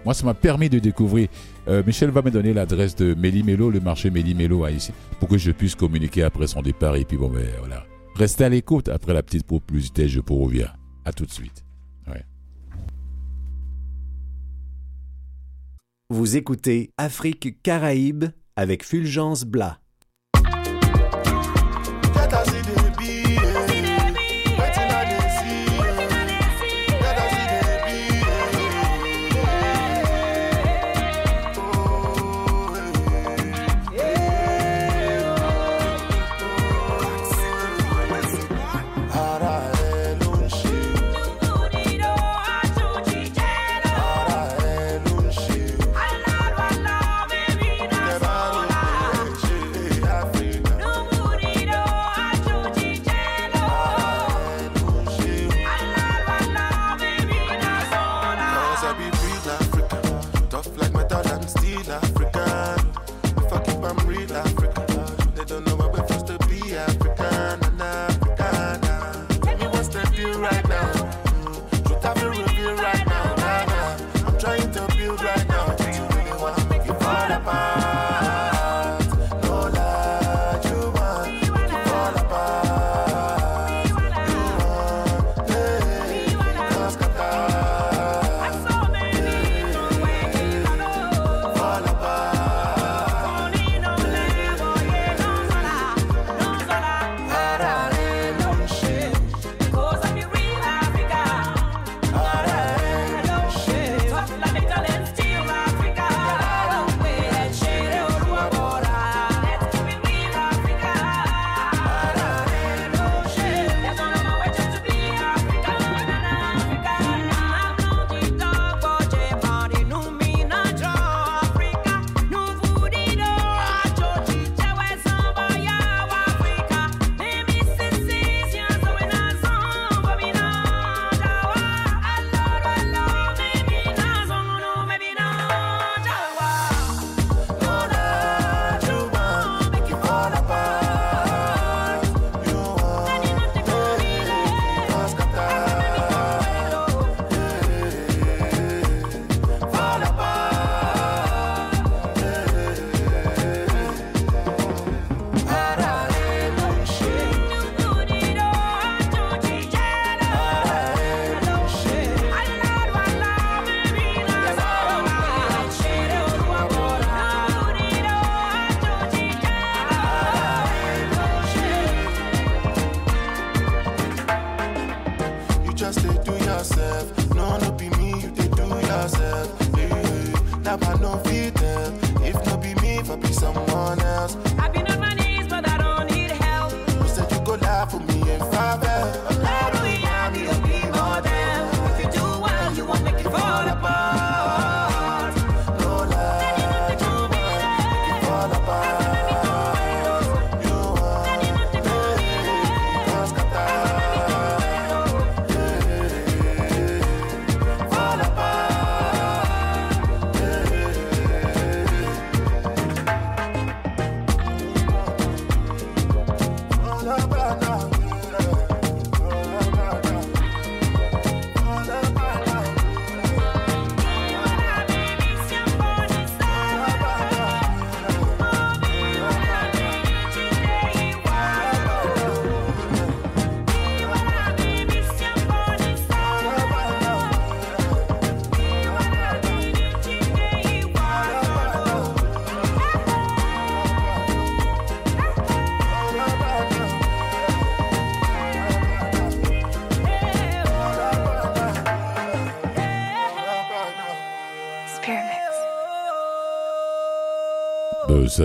[0.04, 1.28] Moi, ça m'a permis de découvrir.
[1.68, 5.52] Euh, Michel va me donner l'adresse de Méli-Mélo, le marché Méli-Mélo haïtien, pour que je
[5.52, 6.96] puisse communiquer après son départ.
[6.96, 7.86] Et puis, bon, ben voilà.
[8.16, 8.88] Restez à l'écoute.
[8.88, 10.72] Après la petite publicité, je vous reviens.
[11.04, 11.64] À tout de suite.
[16.12, 19.81] Vous écoutez Afrique Caraïbes avec Fulgence Blas.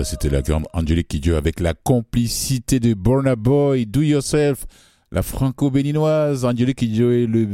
[0.04, 4.66] C'était la grande Angélique Kidjo avec la complicité de Burna Boy, Do Yourself,
[5.10, 7.46] la franco-béninoise Angélique Kidjo et le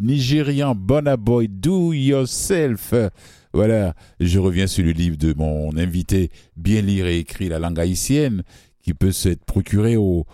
[0.00, 2.94] nigérian Burna Boy, Do Yourself.
[3.52, 7.78] Voilà, je reviens sur le livre de mon invité, Bien lire et écrire la langue
[7.78, 8.42] haïtienne,
[8.82, 10.26] qui peut s'être procuré au,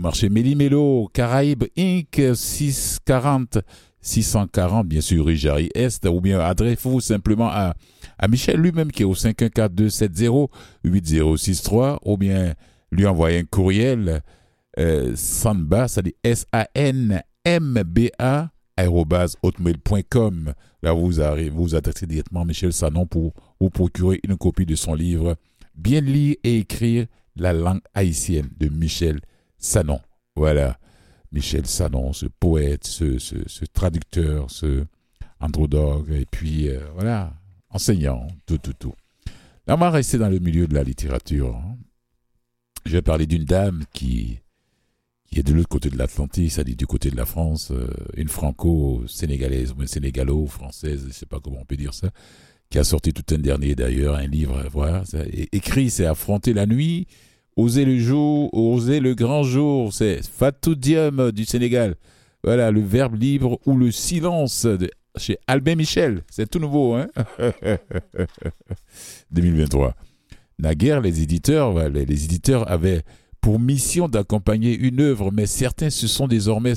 [0.00, 2.20] marché Méli-Mélo, Caraïbes Inc.
[2.34, 3.58] 640
[4.02, 7.74] 640, bien sûr, rue Jarry Est, ou bien adressez-vous simplement à,
[8.20, 12.54] à Michel lui-même qui est au 514-270-8063, ou bien
[12.92, 14.22] lui envoyer un courriel
[14.78, 17.20] euh, sanba, c'est-à-dire S-A-N-M-B-A,
[18.76, 20.54] aérobase hotmail.com.
[20.82, 24.76] Là, vous arrivez, vous adressez directement à Michel Sanon pour vous procurer une copie de
[24.76, 25.34] son livre
[25.74, 27.06] Bien lire et écrire
[27.36, 29.20] la langue haïtienne de Michel
[29.56, 30.00] Sanon.
[30.36, 30.78] Voilà.
[31.32, 34.84] Michel Sanon, ce poète, ce, ce, ce traducteur, ce
[36.10, 37.32] et puis euh, voilà,
[37.70, 38.94] enseignant, tout, tout, tout.
[39.66, 41.56] Là, on va rester dans le milieu de la littérature.
[41.56, 41.76] hein.
[42.86, 44.38] Je vais parler d'une dame qui,
[45.30, 48.28] qui est de l'autre côté de l'Atlantique, c'est-à-dire du côté de la France, euh, une
[48.28, 52.10] franco-sénégalaise, ou une sénégalo-française, je ne sais pas comment on peut dire ça,
[52.70, 55.02] qui a sorti tout un dernier d'ailleurs, un livre, voilà,
[55.52, 57.06] écrit, c'est Affronter la nuit,
[57.56, 61.96] Oser le jour, oser le grand jour, c'est Fatou du Sénégal.
[62.42, 66.22] Voilà, le verbe libre ou le silence de, chez Albin Michel.
[66.30, 67.08] C'est tout nouveau, hein?
[69.30, 69.94] 2023.
[70.58, 73.02] Naguère, les éditeurs, les, les éditeurs avaient
[73.40, 76.74] pour mission d'accompagner une œuvre, mais certains se sont désormais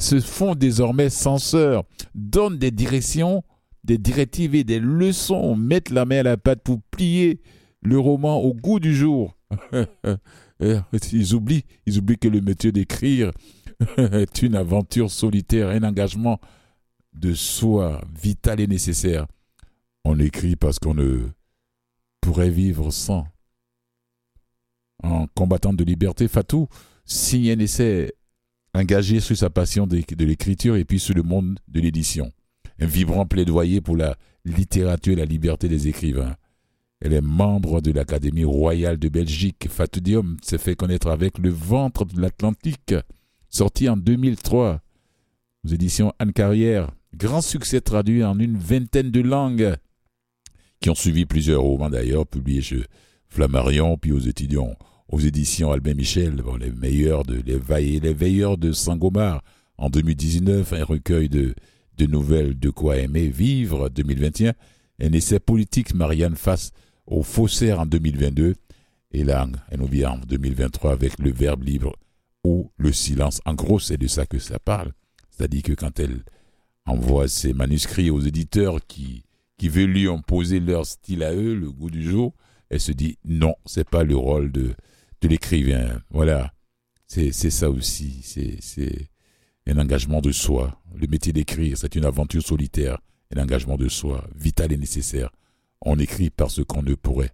[0.00, 3.44] se font désormais censeurs, donnent des directions,
[3.84, 7.40] des directives et des leçons, mettent la main à la pâte pour plier
[7.82, 9.36] le roman au goût du jour.
[10.60, 13.30] ils oublient, ils oublient que le métier d'écrire
[13.98, 16.40] est une aventure solitaire, un engagement
[17.12, 19.26] de soi vital et nécessaire.
[20.04, 21.28] On écrit parce qu'on ne
[22.20, 23.26] pourrait vivre sans.
[25.02, 26.68] En combattant de liberté, Fatou
[27.04, 28.12] signe un essai
[28.74, 32.30] engagé sur sa passion de, l'écriture et puis sur le monde de l'édition.
[32.78, 36.36] Un vibrant plaidoyer pour la littérature et la liberté des écrivains.
[37.00, 39.68] Elle est membre de l'Académie royale de Belgique.
[39.68, 42.94] Fatou Diom s'est fait connaître avec Le ventre de l'Atlantique,
[43.48, 44.80] sorti en 2003
[45.64, 46.90] aux éditions Anne Carrière.
[47.16, 49.76] Grand succès traduit en une vingtaine de langues,
[50.80, 52.84] qui ont suivi plusieurs romans d'ailleurs, publiés chez
[53.28, 54.74] Flammarion, puis aux étudiants,
[55.08, 59.42] aux éditions Albin Michel, les meilleurs de les, Veille- les veilleurs de Saint-Gomard
[59.76, 61.54] en 2019, un recueil de,
[62.06, 64.54] nouvelles de quoi aimer vivre 2021,
[65.02, 66.70] un essai politique Marianne face
[67.06, 68.54] au faussaire en 2022,
[69.12, 71.96] et là, elle nous en 2023 avec le verbe libre
[72.44, 73.40] ou le silence.
[73.44, 74.92] En gros, c'est de ça que ça parle.
[75.30, 76.22] C'est-à-dire que quand elle
[76.90, 79.24] envoie ses manuscrits aux éditeurs qui,
[79.56, 82.34] qui veulent lui imposer leur style à eux, le goût du jour,
[82.68, 84.74] elle se dit non, c'est pas le rôle de,
[85.20, 86.00] de l'écrivain.
[86.10, 86.52] Voilà.
[87.06, 88.20] C'est ça aussi.
[88.22, 89.10] C'est
[89.66, 90.80] un engagement de soi.
[90.94, 93.00] Le métier d'écrire, c'est une aventure solitaire,
[93.34, 95.30] un engagement de soi, vital et nécessaire.
[95.80, 97.32] On écrit parce qu'on ne pourrait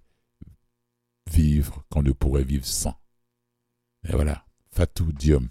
[1.31, 2.95] vivre, qu'on ne pourrait vivre sans.
[4.09, 4.45] Et voilà.
[4.71, 5.49] Fatou Diom.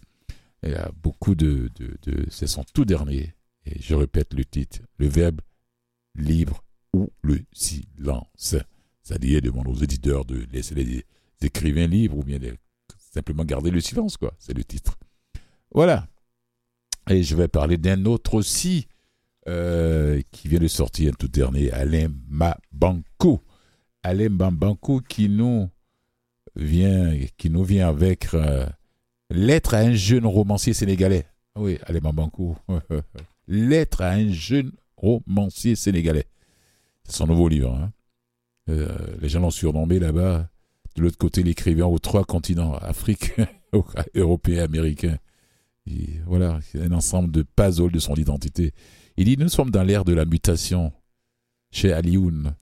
[0.64, 3.36] Il y a beaucoup de, de, de c'est son tout dernier.
[3.66, 4.80] Et je répète le titre.
[4.98, 5.42] Le verbe
[6.16, 6.64] libre
[6.94, 8.56] ou le silence.
[9.02, 11.06] C'est-à-dire, demande aux éditeurs de laisser les
[11.42, 12.40] écrivains libres ou bien
[12.98, 14.34] simplement garder le silence, quoi.
[14.40, 14.98] C'est le titre.
[15.72, 16.08] Voilà.
[17.10, 18.88] Et je vais parler d'un autre aussi
[19.48, 23.40] euh, qui vient de sortir un tout dernier, Alain Mabankou.
[24.02, 25.70] Alain Mabankou qui nous
[26.56, 28.66] vient, qui nous vient avec euh,
[29.30, 31.26] Lettre à un jeune romancier sénégalais.
[31.56, 32.58] Ah Oui, Alain Mabankou.
[33.48, 36.28] Lettre à un jeune romancier sénégalais.
[37.04, 37.74] C'est son nouveau livre.
[37.74, 37.92] hein.
[38.70, 40.50] Euh, les gens l'ont surnommé là-bas.
[40.96, 43.34] De l'autre côté, l'écrivain aux trois continents, Afrique,
[44.16, 45.18] européen, américain.
[46.26, 48.74] Voilà, un ensemble de puzzles de son identité.
[49.18, 50.92] Il dit, nous sommes dans l'ère de la mutation
[51.72, 52.56] chez Alioun.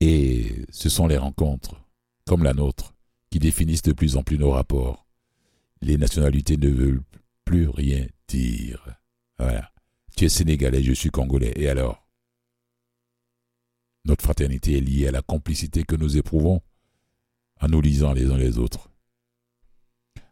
[0.00, 1.80] Et ce sont les rencontres,
[2.26, 2.94] comme la nôtre,
[3.30, 5.06] qui définissent de plus en plus nos rapports.
[5.82, 7.02] Les nationalités ne veulent
[7.44, 8.84] plus rien dire.
[9.38, 9.70] Voilà.
[10.16, 11.52] Tu es sénégalais, je suis congolais.
[11.56, 12.06] Et alors?
[14.04, 16.60] Notre fraternité est liée à la complicité que nous éprouvons
[17.60, 18.90] en nous lisant les uns les autres.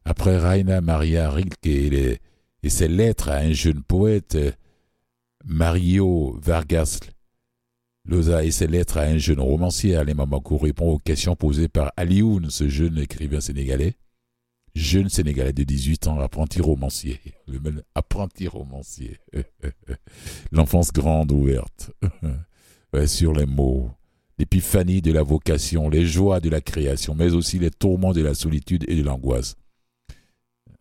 [0.04, 2.20] Après Raina Maria Rilke et, les-
[2.68, 4.52] ses lettres à un jeune poète, euh,
[5.44, 7.00] Mario Vargas
[8.04, 12.50] Loza et ses lettres à un jeune romancier, Mamankou répond aux questions posées par Alioun,
[12.50, 13.94] ce jeune écrivain sénégalais.
[14.74, 17.20] Jeune sénégalais de 18 ans, apprenti romancier.
[17.46, 19.18] Le même apprenti romancier.
[20.52, 21.90] L'enfance grande ouverte.
[23.06, 23.90] Sur les mots,
[24.38, 28.34] l'épiphanie de la vocation, les joies de la création, mais aussi les tourments de la
[28.34, 29.56] solitude et de l'angoisse.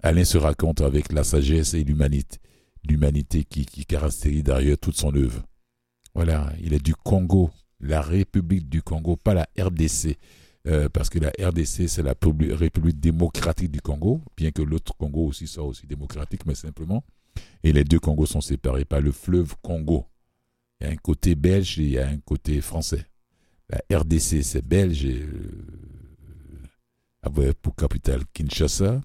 [0.04, 2.40] Alain se raconte avec la sagesse et l'humanité,
[2.88, 5.44] l'humanité qui, qui caractérise d'ailleurs toute son œuvre.
[6.16, 10.18] Voilà, il est du Congo, la République du Congo, pas la RDC,
[10.68, 14.96] euh, parce que la RDC c'est la Publi- République démocratique du Congo, bien que l'autre
[14.96, 17.04] Congo aussi soit aussi démocratique, mais simplement.
[17.64, 20.06] Et les deux Congos sont séparés par le fleuve Congo.
[20.80, 23.06] Il y a un côté belge et il y a un côté français.
[23.70, 25.28] La RDC c'est belge, euh,
[27.24, 29.02] avec pour capitale Kinshasa,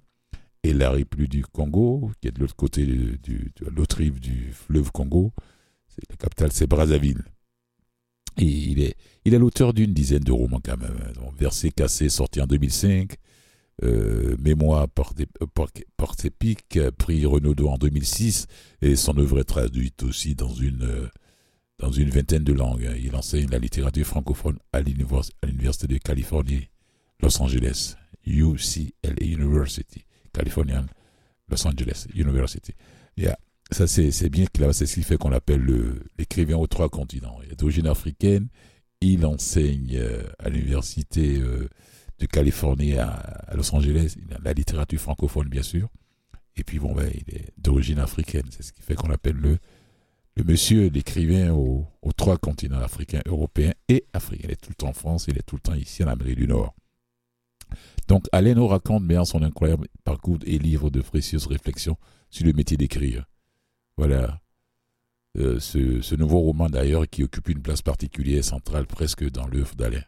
[0.62, 3.18] et la République du Congo, qui est de l'autre côté du,
[3.60, 5.32] de l'autre rive du fleuve Congo,
[6.10, 7.22] la capitale, c'est Brazzaville.
[8.38, 10.96] Et il est, il est l'auteur d'une dizaine de romans quand même.
[11.02, 11.12] hein.
[11.14, 13.14] Donc, Verset cassé, sorti en 2005.
[13.84, 15.18] Euh, Mémoire porte,
[15.96, 18.46] porte épique, euh, prix Renaudot en 2006.
[18.82, 21.08] Et son œuvre est traduite aussi dans une, euh,
[21.78, 22.86] dans une vingtaine de langues.
[22.86, 22.94] hein.
[23.02, 26.68] Il enseigne la littérature francophone à l'Université de Californie,
[27.22, 30.86] Los Angeles, UCLA University, Californian
[31.48, 32.72] Los Angeles University.
[33.16, 33.36] Yeah.
[33.72, 34.74] Ça, c'est bien clair.
[34.74, 37.38] C'est ce qui fait qu'on l'appelle le- l'écrivain aux trois continents.
[37.44, 38.48] Il est d'origine africaine.
[39.00, 41.68] Il enseigne euh, à l'université euh,
[42.20, 44.14] de Californie à, Los Angeles.
[44.42, 45.88] La littérature francophone, bien sûr.
[46.56, 48.44] Et puis, bon, ben, il est d'origine africaine.
[48.50, 49.58] C'est ce qui fait qu'on l'appelle le,
[50.36, 54.44] le monsieur, l'écrivain aux, aux trois continents africains, européens et africains.
[54.48, 55.26] Il est tout le temps en France.
[55.28, 56.74] Il est tout le temps ici en Amérique du Nord.
[58.06, 61.96] Donc, Alain nous raconte bien son incroyable parcours et livre de précieuses réflexions
[62.30, 63.26] sur le métier d'écrire.
[63.96, 64.40] Voilà.
[65.38, 70.02] Euh, ce, nouveau roman d'ailleurs qui occupe une place particulière centrale presque dans l'œuvre d'Alain.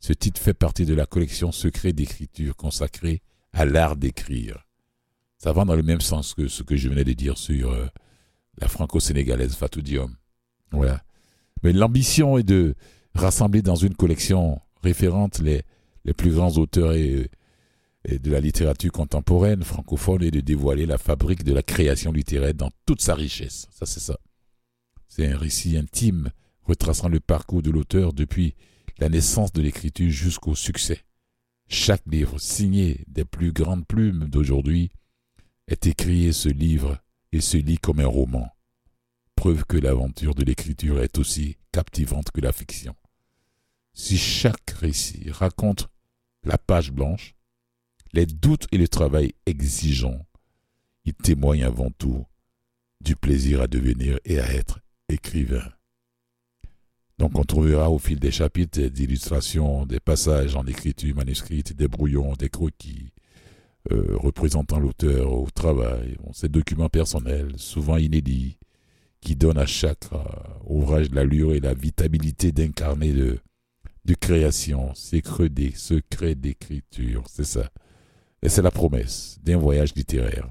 [0.00, 3.22] Ce titre fait partie de la collection Secret d'écriture consacrée
[3.52, 4.66] à l'art d'écrire.
[5.38, 7.86] Ça va dans le même sens que ce que je venais de dire sur euh,
[8.58, 10.16] la franco-sénégalaise Fatou Diom.
[10.72, 11.02] Voilà.
[11.62, 12.74] Mais l'ambition est de
[13.14, 15.62] rassembler dans une collection référente les,
[16.04, 17.30] les plus grands auteurs et,
[18.06, 22.70] de la littérature contemporaine francophone et de dévoiler la fabrique de la création littéraire dans
[22.86, 23.66] toute sa richesse.
[23.70, 24.18] Ça, c'est ça.
[25.08, 26.30] C'est un récit intime
[26.62, 28.54] retraçant le parcours de l'auteur depuis
[28.98, 31.02] la naissance de l'écriture jusqu'au succès.
[31.68, 34.90] Chaque livre signé des plus grandes plumes d'aujourd'hui
[35.68, 36.98] est écrit et se livre
[37.32, 38.48] et se lit comme un roman.
[39.34, 42.94] Preuve que l'aventure de l'écriture est aussi captivante que la fiction.
[43.92, 45.88] Si chaque récit raconte
[46.44, 47.35] la page blanche,
[48.16, 50.26] les doutes et le travail exigeant,
[51.04, 52.24] il témoigne avant tout
[53.02, 55.68] du plaisir à devenir et à être écrivain.
[57.18, 61.88] Donc on trouvera au fil des chapitres des illustrations, des passages en écriture manuscrite, des
[61.88, 63.12] brouillons, des croquis
[63.92, 68.58] euh, représentant l'auteur au travail, ces documents personnels, souvent inédits,
[69.20, 70.18] qui donnent à chaque euh,
[70.64, 73.38] ouvrage l'allure et la vitalité d'incarner de,
[74.06, 77.70] de création, secret des secrets d'écriture, c'est ça.
[78.42, 80.48] Et c'est la promesse d'un voyage littéraire,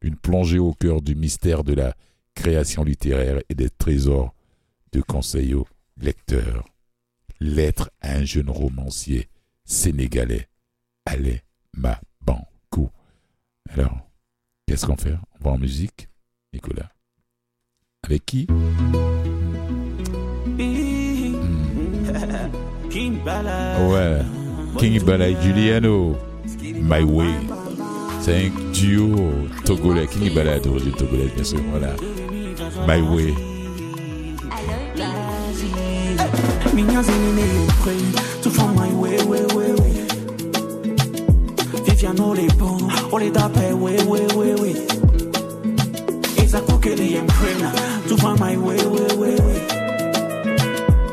[0.00, 1.94] une plongée au cœur du mystère de la
[2.34, 4.34] création littéraire et des trésors
[4.92, 5.66] de conseils aux
[6.00, 6.66] lecteurs.
[7.40, 9.28] Lettre à un jeune romancier
[9.64, 10.48] sénégalais,
[11.06, 11.38] Alain
[11.76, 12.90] Mabankou.
[13.70, 14.08] Alors,
[14.66, 15.14] qu'est-ce qu'on fait?
[15.40, 16.08] On va en musique,
[16.52, 16.92] Nicolas.
[18.04, 18.46] Avec qui?
[22.90, 23.88] King Bala.
[23.88, 24.20] Ouais,
[24.78, 26.16] King Bala et Giuliano,
[26.82, 27.32] My Way.
[28.22, 29.16] thank you.
[29.64, 31.94] To togolais, qui est balade aujourd'hui togolais, bien sûr, voilà.
[32.86, 33.34] My Way.
[41.84, 42.78] Viviano les bons,
[43.12, 44.74] on les d'appel, oui, way, way, way.
[46.42, 47.70] Et ça coque les imprègnes,
[48.08, 49.36] tout va my way, way, way, way.
[49.46, 49.58] oui.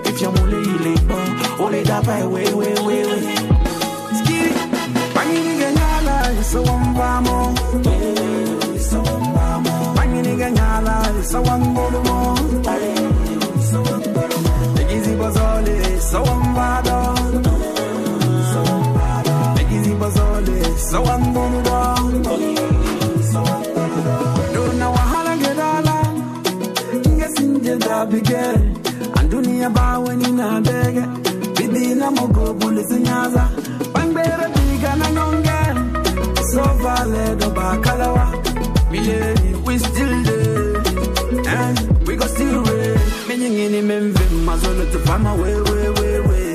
[0.06, 3.09] Viviano les bons, on les d'appel, way, way, way, way.
[6.52, 7.38] sawambamo.
[9.96, 10.96] Banyiniga nyala
[11.32, 12.18] sawambolumo
[14.82, 15.76] egizi bozole
[16.12, 16.98] sawambado.
[19.62, 20.58] Egizi bozole
[20.90, 21.80] sawambolumo
[24.54, 25.96] dona wahala gedala
[27.16, 28.44] ngesinje dabige
[29.20, 31.04] andunia baweni na nadege,
[31.58, 33.44] bidina mogobulisi nyaza
[33.94, 35.59] bangbere biga na nonge.
[36.52, 38.26] So valid, no bacalawa.
[38.90, 40.78] We yeah, we still there.
[41.48, 42.98] And we go still way.
[43.28, 46.54] Meaning in him and vim, mazolo to fama way, way, way, way.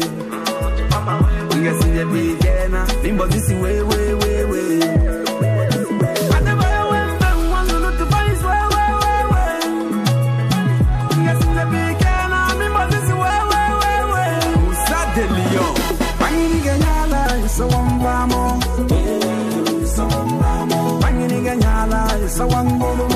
[1.51, 4.65] We can see the big yeah, bimbo this way, way, way, way.
[17.55, 18.94] So I'm vamos
[22.35, 23.14] sa wang bolo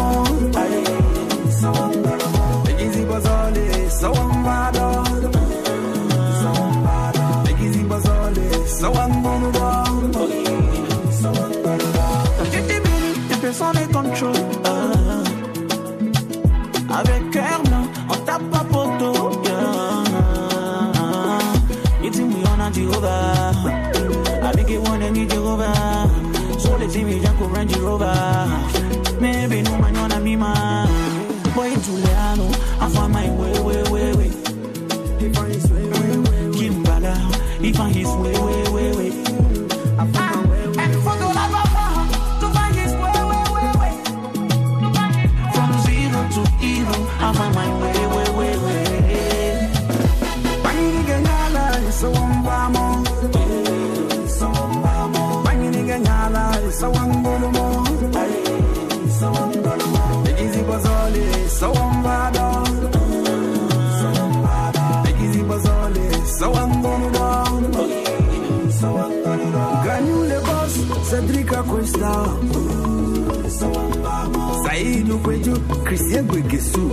[75.18, 75.54] Oukwejo,
[75.84, 76.90] Christian Gwegesu.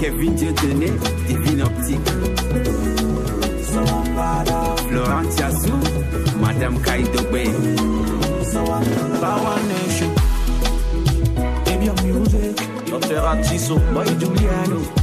[0.00, 0.90] Kevin Dieudonné,
[1.28, 2.10] Divine Optique.
[4.88, 5.78] Florent Tiassou,
[6.40, 7.44] Madame Kaidogbe.
[9.20, 10.10] Power Nation.
[11.64, 12.56] Baby of music,
[12.86, 13.20] Dr.
[13.20, 14.99] Atiso, Boy Juliano.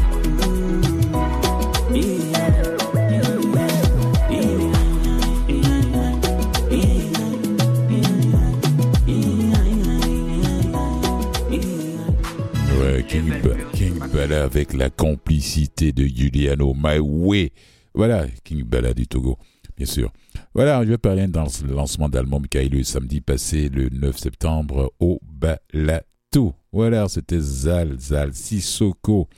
[14.35, 17.51] Avec la complicité de Giuliano Way.
[17.93, 19.37] Voilà, King Bala du Togo,
[19.77, 20.11] bien sûr.
[20.53, 24.93] Voilà, je vais parler dans le lancement d'album qui eu samedi passé, le 9 septembre,
[24.99, 26.53] au Balato.
[26.73, 29.29] Voilà, c'était Zal, Zal Sissoko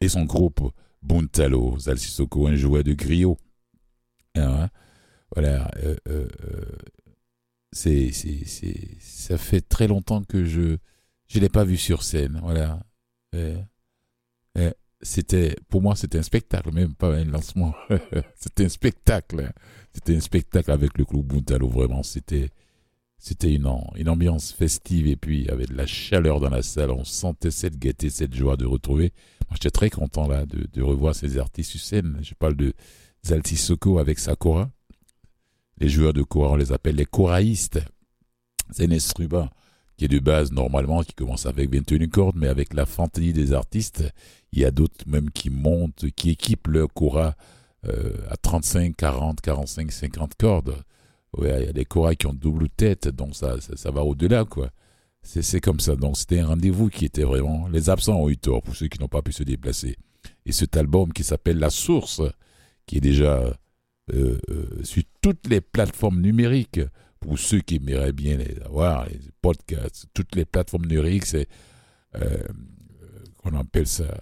[0.00, 0.60] et son groupe
[1.02, 1.76] Buntalo.
[1.80, 3.36] Zal Sissoko, un joueur de griot.
[4.36, 4.68] Hein,
[5.34, 6.64] voilà, euh, euh, euh,
[7.72, 10.76] c'est, c'est, c'est, ça fait très longtemps que je
[11.26, 12.80] je l'ai pas vu sur scène, voilà.
[15.02, 17.74] C'était, pour moi, c'était un spectacle, même pas un lancement.
[18.36, 19.52] c'était un spectacle.
[19.94, 22.02] C'était un spectacle avec le club Buntalo, vraiment.
[22.02, 22.50] C'était,
[23.18, 26.90] c'était une, am- une ambiance festive et puis avec de la chaleur dans la salle.
[26.90, 29.12] On sentait cette gaieté, cette joie de retrouver.
[29.48, 32.18] Moi, j'étais très content là de, revoir ces artistes sur scène.
[32.22, 32.74] Je parle de
[33.24, 34.70] Zalti Soko avec Sakura.
[35.78, 37.80] Les joueurs de Kora, on les appelle les choraïstes.
[38.70, 39.48] C'est instrument
[40.00, 43.52] qui est de base normalement, qui commence avec 21 cordes, mais avec la fantaisie des
[43.52, 44.02] artistes,
[44.50, 47.34] il y a d'autres même qui montent, qui équipent leur Cora
[47.86, 50.74] euh, à 35, 40, 45, 50 cordes.
[51.36, 54.46] Ouais, il y a des Cora qui ont double tête, donc ça, ça, va au-delà,
[54.46, 54.70] quoi.
[55.22, 55.96] C'est c'est comme ça.
[55.96, 57.68] Donc c'était un rendez-vous qui était vraiment...
[57.68, 59.98] Les absents ont eu tort, pour ceux qui n'ont pas pu se déplacer.
[60.46, 62.22] Et cet album qui s'appelle La Source,
[62.86, 63.52] qui est déjà euh,
[64.14, 64.38] euh,
[64.82, 66.80] sur toutes les plateformes numériques,
[67.20, 71.48] pour ceux qui aimeraient bien les avoir, les podcasts, toutes les plateformes numériques, c'est
[72.16, 72.42] euh,
[73.38, 74.20] qu'on appelle ça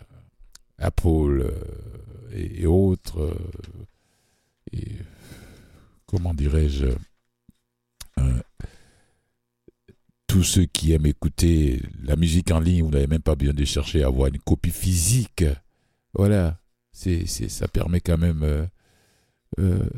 [0.79, 3.21] Apple euh, et, autres.
[3.21, 3.87] euh,
[4.73, 4.97] et,
[6.07, 6.87] comment dirais-je
[8.19, 8.41] euh,
[10.27, 13.65] Tous ceux qui aiment écouter la musique en ligne, vous n'avez même pas besoin de
[13.65, 15.45] chercher à avoir une copie physique.
[16.15, 16.61] Voilà,
[16.93, 18.67] c'est, ça permet quand même euh,
[19.59, 19.89] euh,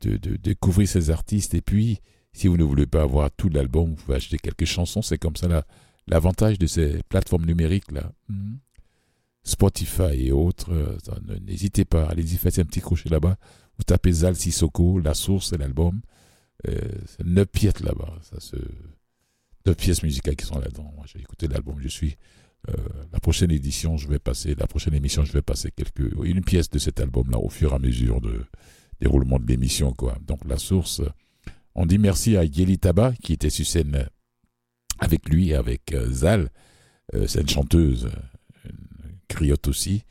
[0.00, 1.54] de découvrir ces artistes.
[1.54, 2.00] Et puis,
[2.36, 5.02] si vous ne voulez pas avoir tout l'album, vous pouvez acheter quelques chansons.
[5.02, 5.64] C'est comme ça
[6.06, 8.12] l'avantage de ces plateformes numériques là.
[8.28, 8.58] Mhm.
[9.42, 10.72] Spotify et autres.
[10.72, 10.96] euh,
[11.46, 13.36] N'hésitez pas, allez-y, faites un petit crochet là-bas.
[13.78, 16.00] Vous tapez Zal Sissoko, La Source et l'album.
[16.68, 16.72] Euh,
[17.06, 18.12] c'est neuf pièces là-bas.
[18.22, 18.56] Ça se...
[19.66, 20.92] Neuf pièces musicales qui sont là-dedans.
[21.06, 21.76] J'ai écouté l'album.
[21.80, 22.16] Je suis.
[22.70, 22.72] euh,
[23.12, 24.54] la prochaine édition, je vais passer.
[24.56, 27.74] La prochaine émission, je vais passer quelques une pièce de cet album-là au fur et
[27.76, 28.44] à mesure de
[29.00, 30.18] déroulement de l'émission, quoi.
[30.26, 31.02] Donc la source.
[31.78, 34.08] On dit merci à Yeli Taba qui était sur scène
[34.98, 36.48] avec lui, avec euh, Zal.
[37.14, 40.02] Euh, c'est une chanteuse, euh, une griotte aussi,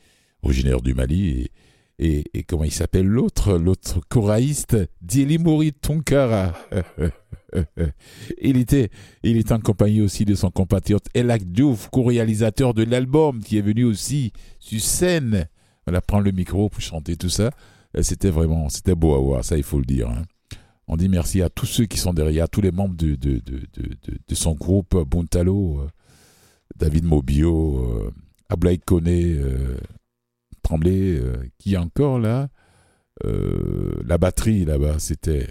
[0.43, 1.49] originaire du Mali.
[1.97, 6.53] Et, comment il s'appelle l'autre, l'autre choraïste, Dieli Mori Tonkara.
[8.41, 8.89] il était,
[9.24, 13.61] il était en compagnie aussi de son compatriote Elak Diouf, co-réalisateur de l'album, qui est
[13.61, 15.47] venu aussi sur scène.
[15.88, 17.49] On prend le micro pour chanter tout ça.
[17.97, 20.09] Euh, C'était vraiment, c'était beau à voir, ça il faut le dire.
[20.09, 20.24] hein.
[20.88, 23.18] On dit merci à tous ceux qui sont derrière, tous les membres de,
[24.34, 25.88] son groupe, Buntalo, euh,
[26.76, 28.12] David Mobio, euh,
[28.50, 29.78] Ablaï Koné, euh,
[30.62, 32.50] Tremblay, euh, qui encore là
[33.24, 35.48] euh, la batterie là-bas, c'était.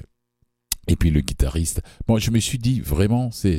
[0.86, 1.80] Et puis le guitariste.
[2.06, 3.58] Bon, je me suis dit, vraiment, c'est,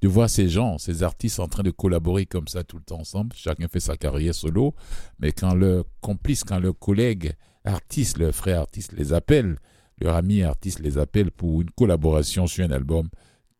[0.00, 3.00] de voir ces gens, ces artistes en train de collaborer comme ça tout le temps
[3.00, 3.34] ensemble.
[3.34, 4.74] Chacun fait sa carrière solo.
[5.18, 7.32] Mais quand leurs complices, quand leurs collègues
[7.64, 9.58] artistes, leurs frères artistes les appellent,
[10.00, 13.08] leurs amis artistes les appellent pour une collaboration sur un album,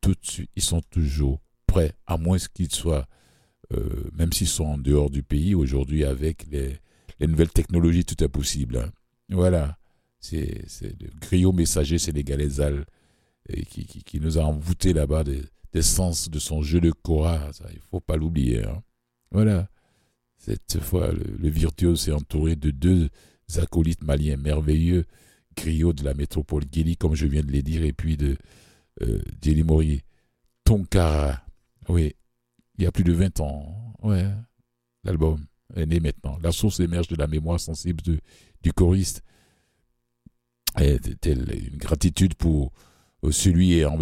[0.01, 3.07] tout de suite, ils sont toujours prêts, à moins qu'ils soient,
[3.73, 6.77] euh, même s'ils sont en dehors du pays, aujourd'hui, avec les,
[7.21, 8.77] les nouvelles technologies, tout est possible.
[8.79, 8.91] hein.
[9.31, 9.79] Voilà.
[10.21, 12.85] C'est le griot messager sénégalais Zal
[13.69, 17.53] qui, qui, nous a envoûté là-bas des sens de son jeu de Cora.
[17.53, 18.65] Ça, il faut pas l'oublier.
[18.65, 18.83] hein.
[19.31, 19.69] Voilà.
[20.39, 23.11] Cette fois, le, le virtuose s'est entouré de deux
[23.57, 25.05] acolytes maliens merveilleux,
[25.55, 28.37] griots de la métropole Guéli, comme je viens de les dire, et puis de
[29.03, 30.03] euh, Djeli Mori,
[30.65, 31.43] Tonkara.
[31.89, 32.15] Oui,
[32.79, 33.95] il y a plus de 20 ans.
[34.03, 34.27] Ouais,
[35.05, 35.45] l'album
[35.75, 36.39] est né maintenant.
[36.43, 38.03] La source émerge de la mémoire sensible
[38.63, 39.23] du choriste.
[41.21, 42.73] Telle une gratitude pour
[43.23, 43.97] euh, celui ayant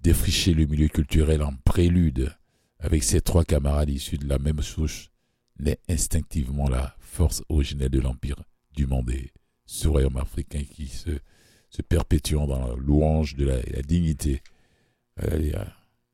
[0.00, 2.32] défricher le milieu culturel en prélude
[2.78, 5.10] avec ses trois camarades issus de la même souche,
[5.58, 8.36] naît instinctivement la force originelle de l'Empire
[8.74, 9.32] du et
[9.66, 11.10] ce royaume africain qui se,
[11.70, 14.42] se perpétuant dans la louange de la, dignité.
[15.22, 15.52] Euh,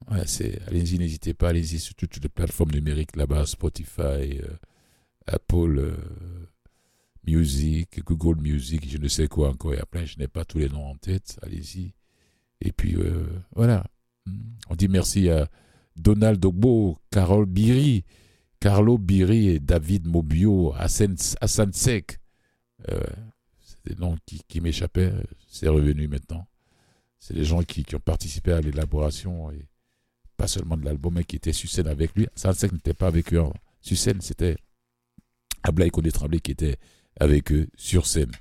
[0.08, 4.56] allez-y, n'hésitez pas, allez-y sur toutes les plateformes numériques là-bas, Spotify, euh,
[5.26, 5.96] Apple euh,
[7.26, 10.44] Music, Google Music, je ne sais quoi encore, il y a plein, je n'ai pas
[10.44, 11.92] tous les noms en tête, allez-y.
[12.60, 12.96] Et puis
[13.56, 13.84] voilà,
[14.68, 15.48] on dit merci à
[15.96, 18.04] Donald Ogbo, Carole Biri,
[18.60, 21.16] Carlo Biri et David Mobio, Hassan
[21.72, 22.20] Sek.
[23.86, 25.12] Euh, des noms qui, m'échappaient,
[25.48, 26.46] c'est revenu maintenant.
[27.18, 29.66] C'est des gens qui, ont participé à l'élaboration, et
[30.36, 32.26] pas seulement de l'album, mais qui étaient sur scène avec lui.
[32.34, 33.42] Hassan Sek n'était pas avec eux
[33.80, 34.56] sur scène, c'était
[35.62, 36.76] Ablaï Kodé Tremblay qui était
[37.18, 38.32] avec eux sur scène.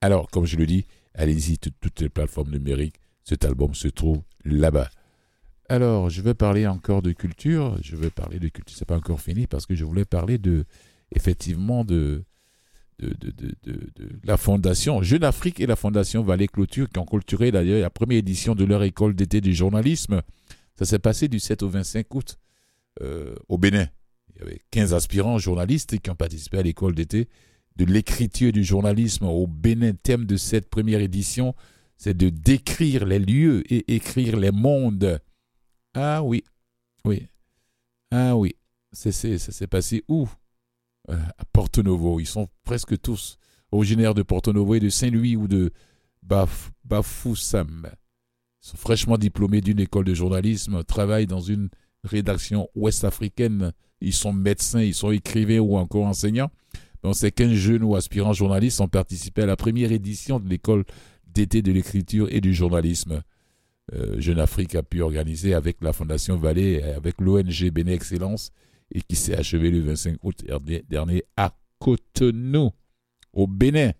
[0.00, 4.22] Alors, comme je le dis, allez-y, toutes, toutes les plateformes numériques, cet album se trouve
[4.44, 4.88] là-bas.
[5.68, 7.78] Alors, je vais parler encore de culture.
[7.82, 8.76] Je vais parler de culture.
[8.76, 10.64] C'est pas encore fini parce que je voulais parler de,
[11.14, 12.24] effectivement, de,
[13.00, 13.84] de,
[14.24, 18.18] la fondation Jeune Afrique et la fondation Vallée Clôture qui ont clôturé d'ailleurs la première
[18.18, 20.22] édition de leur école d'été du journalisme.
[20.76, 22.38] Ça s'est passé du 7 au 25 août
[23.02, 23.86] euh, au Bénin.
[24.34, 27.28] Il y avait 15 aspirants journalistes qui ont participé à l'école d'été
[27.76, 29.92] de l'écriture du journalisme au Bénin.
[29.92, 31.54] Thème de cette première édition,
[31.96, 35.20] c'est de décrire les lieux et écrire les mondes.
[35.94, 36.44] Ah oui,
[37.04, 37.26] oui,
[38.10, 38.54] ah oui.
[38.92, 40.28] C'est, ça s'est passé où?
[41.10, 42.20] À Porto Novo.
[42.20, 43.36] Ils sont presque tous
[43.72, 45.72] originaires de Porto Novo et de Saint-Louis ou de
[46.22, 47.88] Baf, Bafoussam.
[48.62, 51.68] Ils sont fraîchement diplômés d'une école de journalisme, travaillent dans une
[52.04, 53.72] rédaction ouest-africaine.
[54.00, 56.50] Ils sont médecins, ils sont écrivains ou encore enseignants.
[57.02, 60.84] Donc, ces 15 jeunes ou aspirants journalistes ont participé à la première édition de l'école
[61.26, 63.22] d'été de l'écriture et du journalisme.
[63.94, 68.50] Euh, Jeune Afrique a pu organiser avec la Fondation Vallée et avec l'ONG Béné Excellence
[68.92, 70.44] et qui s'est achevé le 25 août
[70.88, 72.70] dernier- à Cotonou,
[73.32, 73.92] au Bénin.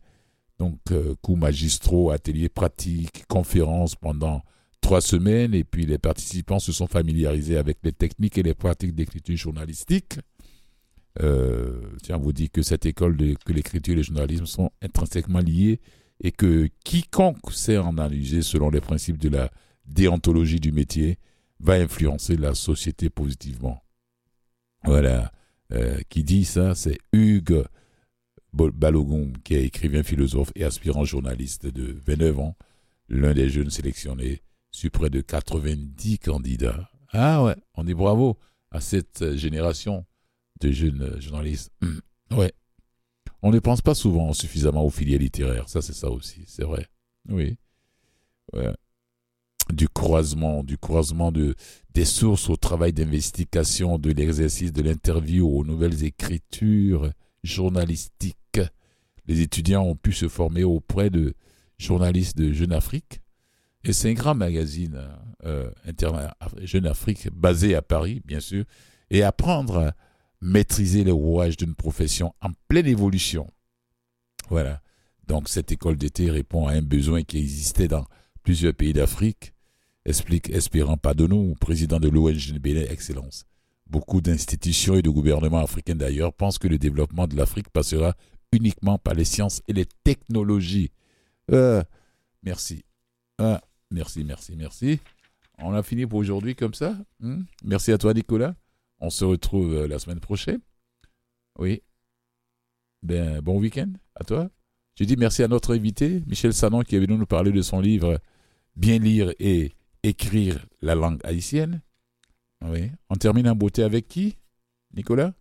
[0.58, 4.42] Donc, euh, cours magistraux, ateliers pratiques, conférences pendant
[4.80, 8.94] trois semaines et puis les participants se sont familiarisés avec les techniques et les pratiques
[8.94, 10.18] d'écriture journalistique.
[11.20, 14.70] Euh, tiens, on vous dit que cette école de que l'écriture et le journalisme sont
[14.82, 15.80] intrinsèquement liés
[16.22, 19.50] et que quiconque sait analyser selon les principes de la
[19.86, 21.18] déontologie du métier
[21.58, 23.82] va influencer la société positivement.
[24.84, 25.32] Voilà.
[25.72, 27.64] Euh, qui dit ça, c'est Hugues
[28.52, 32.56] Balogun, qui est écrivain, philosophe et aspirant journaliste de 29 ans,
[33.08, 36.90] l'un des jeunes sélectionnés sur près de 90 candidats.
[37.12, 38.38] Ah ouais, on dit bravo
[38.70, 40.04] à cette génération
[40.60, 41.70] de jeunes journalistes.
[41.82, 42.00] Hum,
[42.36, 42.52] Ouais.
[43.42, 45.68] On ne pense pas souvent suffisamment aux filières littéraires.
[45.68, 46.86] Ça, c'est ça aussi, c'est vrai.
[47.28, 47.56] Oui.
[49.72, 51.54] Du croisement, du croisement de,
[51.92, 57.10] des sources travail d'investigation, de l'exercice de l'interview aux nouvelles écritures
[57.42, 58.60] journalistiques.
[59.26, 61.34] Les étudiants ont pu se former auprès de
[61.78, 63.22] journalistes de Jeune Afrique.
[63.82, 65.00] Et c'est un grand magazine
[65.44, 68.64] euh, interna- Jeune Afrique basé à Paris, bien sûr,
[69.10, 69.92] et apprendre à
[70.40, 73.48] maîtriser les rouages d'une profession en pleine évolution.
[74.48, 74.80] Voilà.
[75.26, 78.06] Donc cette école d'été répond à un besoin qui existait dans
[78.44, 79.54] plusieurs pays d'Afrique,
[80.10, 83.44] explique Espérant Padonou, président de l'ONG Bénin Excellence.
[83.86, 88.14] Beaucoup d'institutions et de gouvernements africains d'ailleurs pensent que le développement de l'Afrique passera
[88.52, 90.90] uniquement par les sciences et les technologies.
[91.50, 91.82] Euh,
[92.42, 92.84] merci.
[93.38, 95.00] Ah, merci, merci, merci.
[95.58, 96.96] On a fini pour aujourd'hui comme ça.
[97.20, 97.42] hmm?
[97.64, 98.54] Merci à toi, Nicolas.
[98.98, 100.60] On se retrouve euh, la semaine prochaine.
[101.58, 101.82] Oui.
[103.02, 104.50] Ben, bon week-end à toi.
[104.98, 107.80] Je dis merci à notre invité, Michel Sanon, qui est venu nous parler de son
[107.80, 108.20] livre
[108.76, 109.72] Bien lire et
[110.02, 111.82] écrire la langue haïtienne.
[112.62, 114.36] On termine en beauté avec qui
[114.94, 115.34] Nicolas?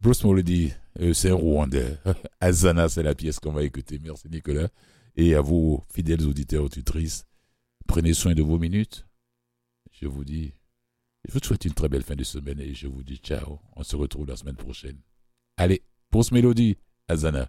[0.00, 1.98] Bruce Molody, euh, c'est un Rwandais.
[2.40, 4.00] Azana, c'est la pièce qu'on va écouter.
[4.02, 4.68] Merci Nicolas.
[5.14, 7.26] Et à vous, fidèles auditeurs, auditrices,
[7.86, 9.06] prenez soin de vos minutes.
[9.92, 10.54] Je vous dis,
[11.28, 13.60] je vous souhaite une très belle fin de semaine et je vous dis ciao.
[13.76, 14.98] On se retrouve la semaine prochaine.
[15.56, 16.78] Allez, pour ce mélodie,
[17.08, 17.48] Azana.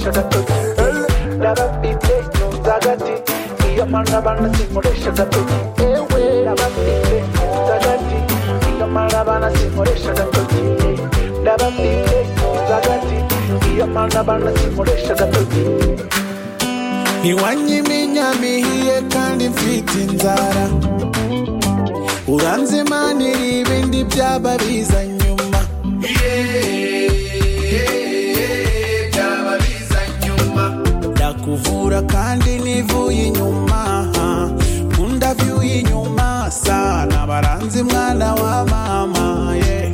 [0.00, 0.40] ಮುರುಡೇಶದತ್ತು
[0.82, 3.14] ಎಳ್ಳರ ಇದ್ದೇಶ್ ನೋ ಜಗತಿ
[3.60, 5.40] ಸಿಯ ಮಣ್ಣ ಬಣ್ಣ ಸಿ ಮುರುಡೇಶದತ್ತು
[5.86, 8.18] ಏವೇಳವ ಇದ್ದೇಶ್ ನೋ ಜಗತಿ
[8.62, 10.42] ಸಿಯ ಮಣ್ಣ ಬಣ್ಣ ಸಿ ಮುರುಡೇಶದತ್ತು
[11.46, 13.18] ಡವ ಇದ್ದೇಶ್ ನೋ ಜಗತಿ
[13.64, 15.64] ಸಿಯ ಮಣ್ಣ ಬಣ್ಣ ಸಿ ಮುರುಡೇಶದತ್ತು
[17.28, 20.66] iwanyiminya mihiye kandi mfite inzara
[22.34, 25.07] uranzima n'iriba indi byaba bizanye
[31.98, 33.80] nkora kandi ntivuye inyuma.
[34.90, 37.26] Nkunda viyu y'inyuma sana.
[37.26, 39.90] Baranze mwana wa mama ye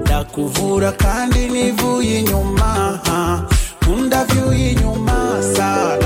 [0.00, 2.70] ndakuvura kandi ntivuye inyuma.
[3.82, 5.16] Nkunda viyu y'inyuma
[5.56, 6.05] sana.